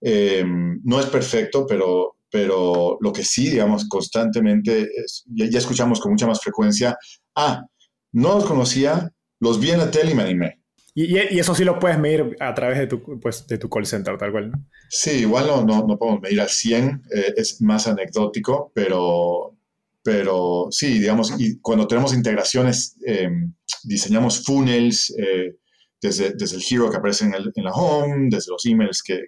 [0.05, 4.89] Em, no es perfecto, pero, pero lo que sí, digamos, constantemente,
[5.27, 6.97] ya, escuchamos con mucha más frecuencia,
[7.35, 7.65] ah,
[8.11, 10.59] no los conocía, los vi en la tele y me animé.
[10.93, 13.85] Y, y, eso sí lo puedes medir a través de tu, pues, de tu call
[13.85, 14.51] center, tal cual.
[14.89, 19.57] Sí, igual no, no, no podemos medir al 100, eh, es más anecdótico, pero,
[20.03, 25.55] pero sí, digamos, y cuando tenemos integraciones, em, diseñamos funnels, eh,
[26.03, 29.21] desde, el hero que aparece en, la home, desde los emails que,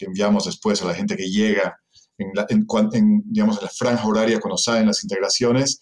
[0.00, 1.76] enviamos después a la gente que llega
[2.16, 5.80] en la, digamos, en la franja horaria cuando salen las integraciones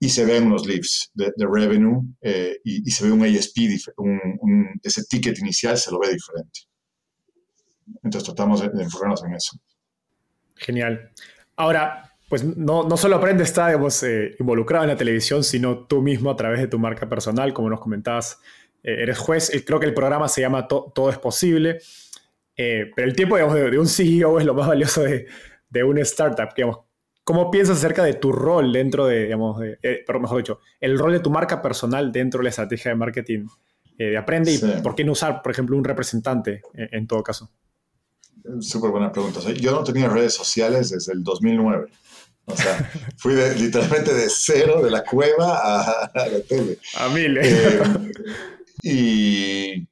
[0.00, 3.58] y se ven unos leads de, revenue eh, y, se ve un ASP,
[3.98, 6.60] un, ese ticket inicial se lo ve diferente.
[8.02, 9.56] Entonces tratamos de, enfocarnos en eso.
[10.56, 11.12] Genial.
[11.54, 16.30] Ahora, pues no, no solo aprendes estar eh, involucrado en la televisión, sino tú mismo
[16.30, 18.40] a través de tu marca personal, como nos comentabas
[18.84, 21.80] eh, eres juez, creo que el programa se llama Todo es posible,
[22.56, 25.26] eh, pero el tiempo de, un CEO es lo más valioso de,
[25.70, 26.54] de una startup.
[26.54, 26.80] Digamos.
[27.24, 31.12] ¿Cómo piensas acerca de tu rol dentro de, digamos, eh, pero mejor dicho, el rol
[31.12, 33.46] de tu marca personal dentro de la estrategia de marketing
[33.96, 37.50] de Aprende y por qué no usar, por ejemplo, un representante en, todo caso?
[38.60, 39.40] Súper buena pregunta.
[39.52, 41.90] yo no tenía redes sociales desde el 2009.
[42.46, 46.78] O sea, fui literalmente de cero, de la cueva a, la tele.
[46.98, 47.38] A mil.
[48.84, 49.86] Eh,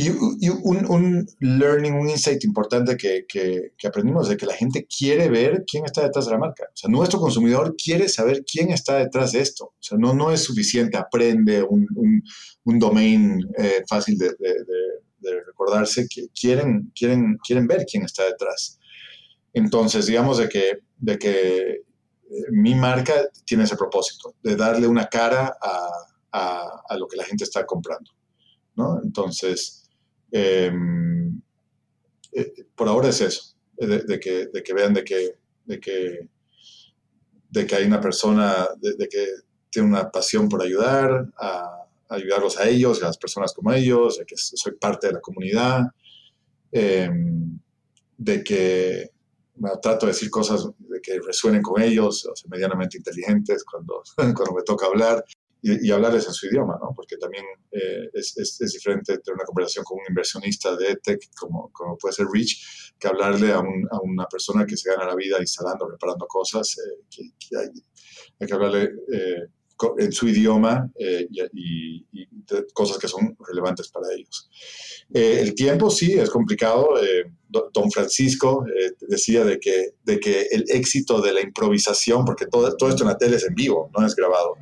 [0.00, 0.10] y,
[0.46, 5.28] y, un, un, learning, un insight importante que, que, aprendimos de que la gente quiere
[5.28, 6.66] ver quién está detrás de la marca.
[6.72, 9.64] O sea, nuestro consumidor quiere saber quién está detrás de esto.
[9.64, 12.22] O sea, no, no es suficiente, aprende un, un,
[12.62, 14.54] un domain eh, fácil de, de,
[15.18, 18.78] de, recordarse, que quieren, quieren, quieren ver quién está detrás.
[19.52, 21.82] Entonces, digamos de que, de que eh,
[22.52, 25.88] mi marca tiene ese propósito, de darle una cara a
[26.32, 28.10] a, lo que la gente está comprando.
[28.76, 29.00] ¿no?
[29.02, 29.88] Entonces,
[30.30, 31.40] em,
[32.32, 36.28] eh, por ahora es eso, de, que, de que, vean de que, de que,
[37.50, 39.26] de que hay una persona de, que
[39.70, 44.24] tiene una pasión por ayudar, a, ayudarlos a ellos, a las personas como ellos, de
[44.24, 45.82] que soy parte de la comunidad,
[46.72, 47.58] em,
[48.16, 49.10] de que
[49.82, 54.86] trato de decir cosas de que resuenen con ellos, medianamente inteligentes cuando, cuando me toca
[54.86, 55.24] hablar,
[55.60, 56.92] y, hablarles en su idioma, ¿no?
[56.94, 62.14] Porque también eh, es, diferente tener una conversación con un inversionista de tech, como, puede
[62.14, 65.88] ser Rich, que hablarle a, un, a, una persona que se gana la vida instalando,
[65.88, 69.46] reparando cosas, eh, que, hay, que hablarle eh,
[69.98, 72.06] en su idioma eh, y,
[72.72, 74.48] cosas que son relevantes para ellos.
[75.10, 76.94] El tiempo sí es complicado.
[77.50, 78.64] don Francisco
[79.00, 83.10] decía de que, de que el éxito de la improvisación, porque todo, todo esto en
[83.10, 84.56] la tele es en vivo, no es grabado,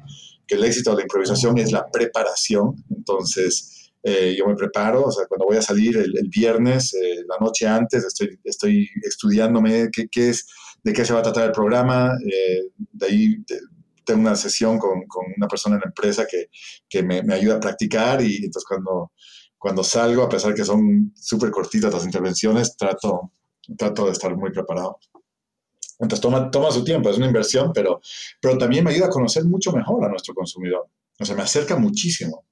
[0.47, 2.85] que el éxito de la improvisación es la preparación.
[2.91, 8.05] Entonces, yo me preparo, o sea, cuando voy a salir el, viernes, la noche antes,
[8.05, 10.47] estoy, estoy estudiándome qué, qué, es,
[10.85, 12.13] de qué se va a tratar el programa,
[12.93, 13.37] de ahí
[14.07, 16.49] tengo una sesión con, con, una persona en la empresa que,
[16.89, 19.11] que me, me, ayuda a practicar y entonces cuando,
[19.59, 23.33] cuando salgo, a pesar que son súper cortitas las intervenciones, trato,
[23.77, 24.99] trato de estar muy preparado.
[25.99, 28.01] Entonces toma, toma su tiempo, es una inversión, pero,
[28.41, 30.89] pero también me ayuda a conocer mucho mejor a nuestro consumidor.
[31.19, 32.45] O sea, me acerca muchísimo.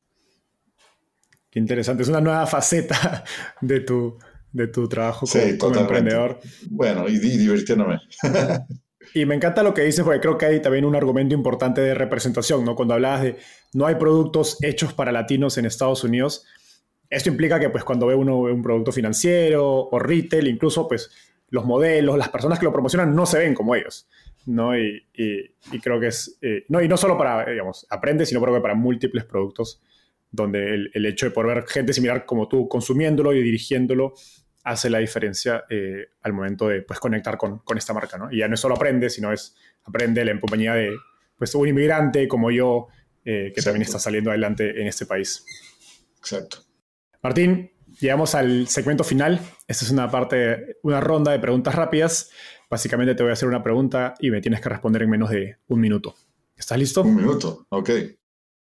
[1.50, 3.22] Qué interesante, es una nueva faceta
[3.60, 4.18] de tu,
[4.50, 6.40] de tu trabajo como, como emprendedor.
[6.70, 8.00] Bueno, y, y divirtiéndome.
[9.12, 11.94] Y me encanta lo que dices, porque creo que hay también un argumento importante de
[11.94, 12.74] representación, ¿no?
[12.74, 13.36] Cuando hablabas de
[13.72, 16.44] no hay productos hechos para latinos en Estados Unidos,
[17.10, 21.10] esto implica que pues cuando ve uno un producto financiero o retail, incluso pues
[21.50, 24.08] los modelos, las personas que lo promocionan no se ven como ellos,
[24.46, 24.76] ¿no?
[24.78, 25.06] Y,
[25.82, 28.74] creo que es, eh, no, y no solo para, digamos, aprende, sino creo que para
[28.74, 29.82] múltiples productos,
[30.30, 34.14] donde el, el hecho de poder ver gente similar como tú consumiéndolo y dirigiéndolo
[34.64, 38.16] hace la diferencia eh, al momento de pues, conectar con, con, esta marca.
[38.16, 38.32] ¿no?
[38.32, 40.96] Y ya no solo aprende, sino es aprende la compañía de
[41.36, 42.88] pues, un inmigrante como yo,
[43.24, 45.44] eh, que también está saliendo adelante en este país.
[46.18, 46.58] Exacto.
[47.22, 47.70] Martín,
[48.00, 49.38] llegamos al segmento final.
[49.66, 52.30] Esta es una parte, una ronda de preguntas rápidas.
[52.70, 55.56] Básicamente te voy a hacer una pregunta y me tienes que responder en menos de
[55.68, 56.14] un minuto.
[56.56, 57.02] ¿Estás listo?
[57.02, 57.90] Un minuto, ok.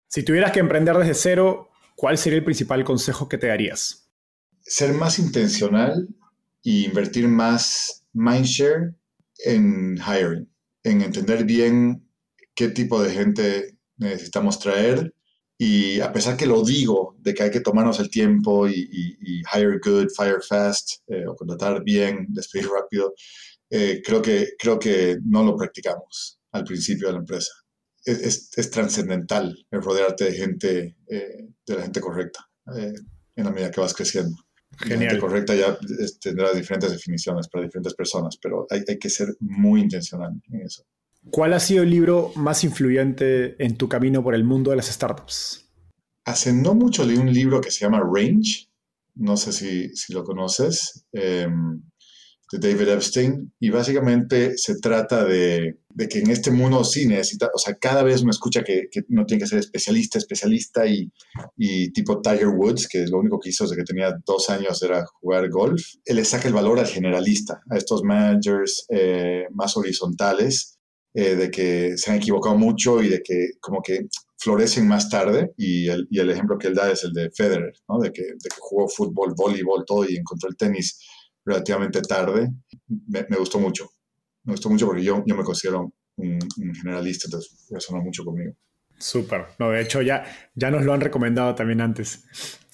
[0.08, 4.04] Si tuvieras que emprender desde cero, ¿cuál sería el principal consejo que te darías?
[4.66, 6.08] ser más intencional
[6.64, 8.96] e invertir más mindshare
[9.46, 10.50] en hiring,
[10.84, 12.08] en entender bien
[12.56, 15.14] qué tipo de gente necesitamos traer.
[15.66, 19.16] Y a pesar que lo digo, de que hay que tomarnos el tiempo y,
[19.56, 23.14] hire good, fire fast, eh, o contratar bien, despedir rápido,
[23.70, 27.54] eh, creo, que, creo que no lo practicamos al principio de la empresa.
[28.04, 32.46] Es, es, trascendental rodearte de gente, eh, de la gente correcta
[32.76, 34.36] en la medida que vas creciendo.
[34.78, 35.18] Genial.
[35.18, 35.78] correcta ya
[36.20, 40.84] tendrá diferentes definiciones para diferentes personas, pero hay, hay, que ser muy intencional en eso.
[41.32, 44.88] ¿Cuál ha sido el libro más influyente en tu camino por el mundo de las
[44.88, 45.70] startups?
[46.26, 48.68] Hace no mucho leí un libro que se llama Range,
[49.16, 51.06] no sé si, si lo conoces.
[51.14, 51.48] Eh,
[52.60, 57.50] de David Epstein, y básicamente se trata de, de, que en este mundo sí necesita,
[57.54, 61.12] o sea, cada vez uno escucha que, que uno tiene que ser especialista, especialista y,
[61.58, 65.06] y, tipo Tiger Woods, que lo único que hizo desde que tenía dos años era
[65.20, 70.73] jugar golf, él le saca el valor al generalista, a estos managers eh, más horizontales,
[71.14, 74.08] eh, de que se han equivocado mucho y de que como que
[74.38, 77.74] florecen más tarde y el, y el ejemplo que él da es el de Federer,
[77.88, 78.00] ¿no?
[78.00, 81.00] de, que, de que jugó fútbol, voleibol, todo y encontró el tenis
[81.46, 82.50] relativamente tarde,
[82.88, 83.90] me, gustó mucho.
[84.44, 86.40] Me gustó mucho porque yo, yo me considero un,
[86.82, 88.54] generalista, entonces resonó mucho conmigo.
[88.98, 89.46] Súper.
[89.60, 92.26] No, de hecho, ya, ya nos lo han recomendado también antes.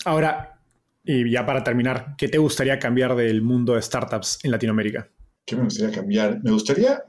[0.06, 0.62] Ahora,
[1.04, 5.10] y ya para terminar, ¿qué te gustaría cambiar del mundo de startups en Latinoamérica?
[5.46, 6.44] ¿Qué me gustaría cambiar?
[6.44, 7.04] Me gustaría,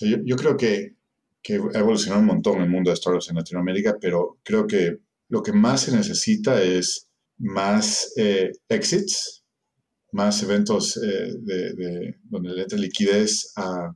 [0.00, 0.94] yo, creo que,
[1.42, 5.42] que ha evolucionado un montón el mundo de startups en Latinoamérica, pero creo que lo
[5.42, 9.44] que más se necesita es más eh, exits,
[10.12, 13.94] más eventos eh, de, donde le entre liquidez a,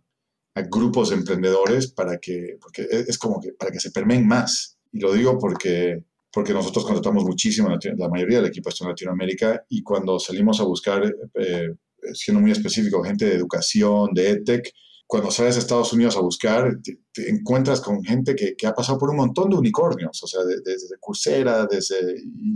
[0.69, 4.77] grupos de emprendedores para que, porque e, es como que para que se permeen más.
[4.91, 9.65] Y lo digo porque, porque nosotros contratamos muchísimo, la mayoría del equipo está en Latinoamérica,
[9.69, 11.75] y cuando salimos a buscar, eh,
[12.13, 14.73] siendo muy específico, gente de educación, de EdTech,
[15.09, 18.99] cuando sales a Estados Unidos a buscar, te, encuentras con gente que, que, ha pasado
[18.99, 21.97] por un montón de unicornios, o sea, desde Coursera, desde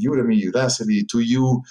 [0.06, 1.62] Udemy, Udacity, 2U,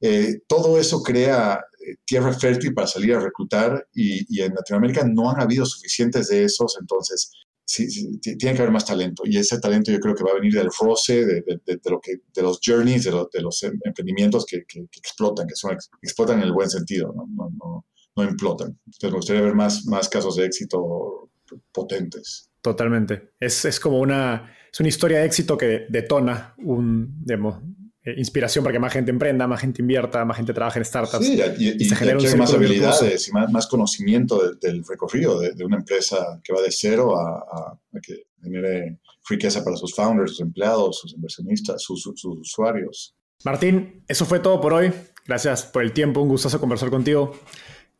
[0.00, 5.30] eh, todo eso crea eh, tierra fértil para salir a reclutar y, en Latinoamérica no
[5.30, 7.30] han habido suficientes de esos, entonces
[7.64, 9.22] sí, tiene que haber más talento.
[9.24, 11.44] Y ese talento yo creo que va a venir del roce, de,
[11.84, 14.64] lo que, de los journeys, de, los em, emprendimientos que,
[14.96, 17.24] explotan, que son, explotan en el buen sentido, no,
[17.56, 17.86] no,
[18.16, 18.78] no implotan.
[18.86, 21.30] Entonces me gustaría ver más, más casos de éxito
[21.72, 22.50] potentes.
[22.60, 23.32] Totalmente.
[23.38, 27.62] Es, es como una, es una historia de éxito que detona un, digamos,
[28.06, 31.24] eh, inspiración para que más gente emprenda, más gente invierta, más gente trabaje en startups.
[31.24, 36.38] Sí, y, se genera un más habilidades y más, conocimiento del recorrido de, una empresa
[36.44, 41.82] que va de cero a, que genere riqueza para sus founders, sus empleados, sus inversionistas,
[41.82, 43.16] sus, usuarios.
[43.42, 44.92] Martín, eso fue todo por hoy.
[45.26, 47.32] Gracias por el tiempo, un gustazo conversar contigo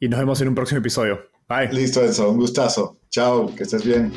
[0.05, 1.19] y nos vemos en un próximo episodio.
[1.49, 1.73] Bye.
[1.73, 2.31] Listo, eso.
[2.31, 2.99] Un gustazo.
[3.09, 4.13] Chao, que estés bien.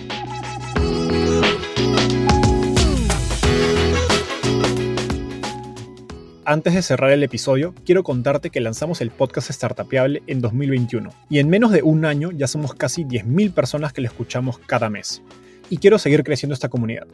[6.50, 11.40] antes de cerrar el episodio, quiero contarte que lanzamos el podcast Startupeable en 2021 y
[11.40, 15.22] en menos de un año ya somos casi 10.000 personas que lo escuchamos cada mes.
[15.70, 17.06] Y quiero seguir creciendo esta comunidad.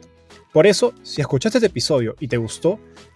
[0.52, 2.78] Por eso, si escuchaste este episodio y te gustó,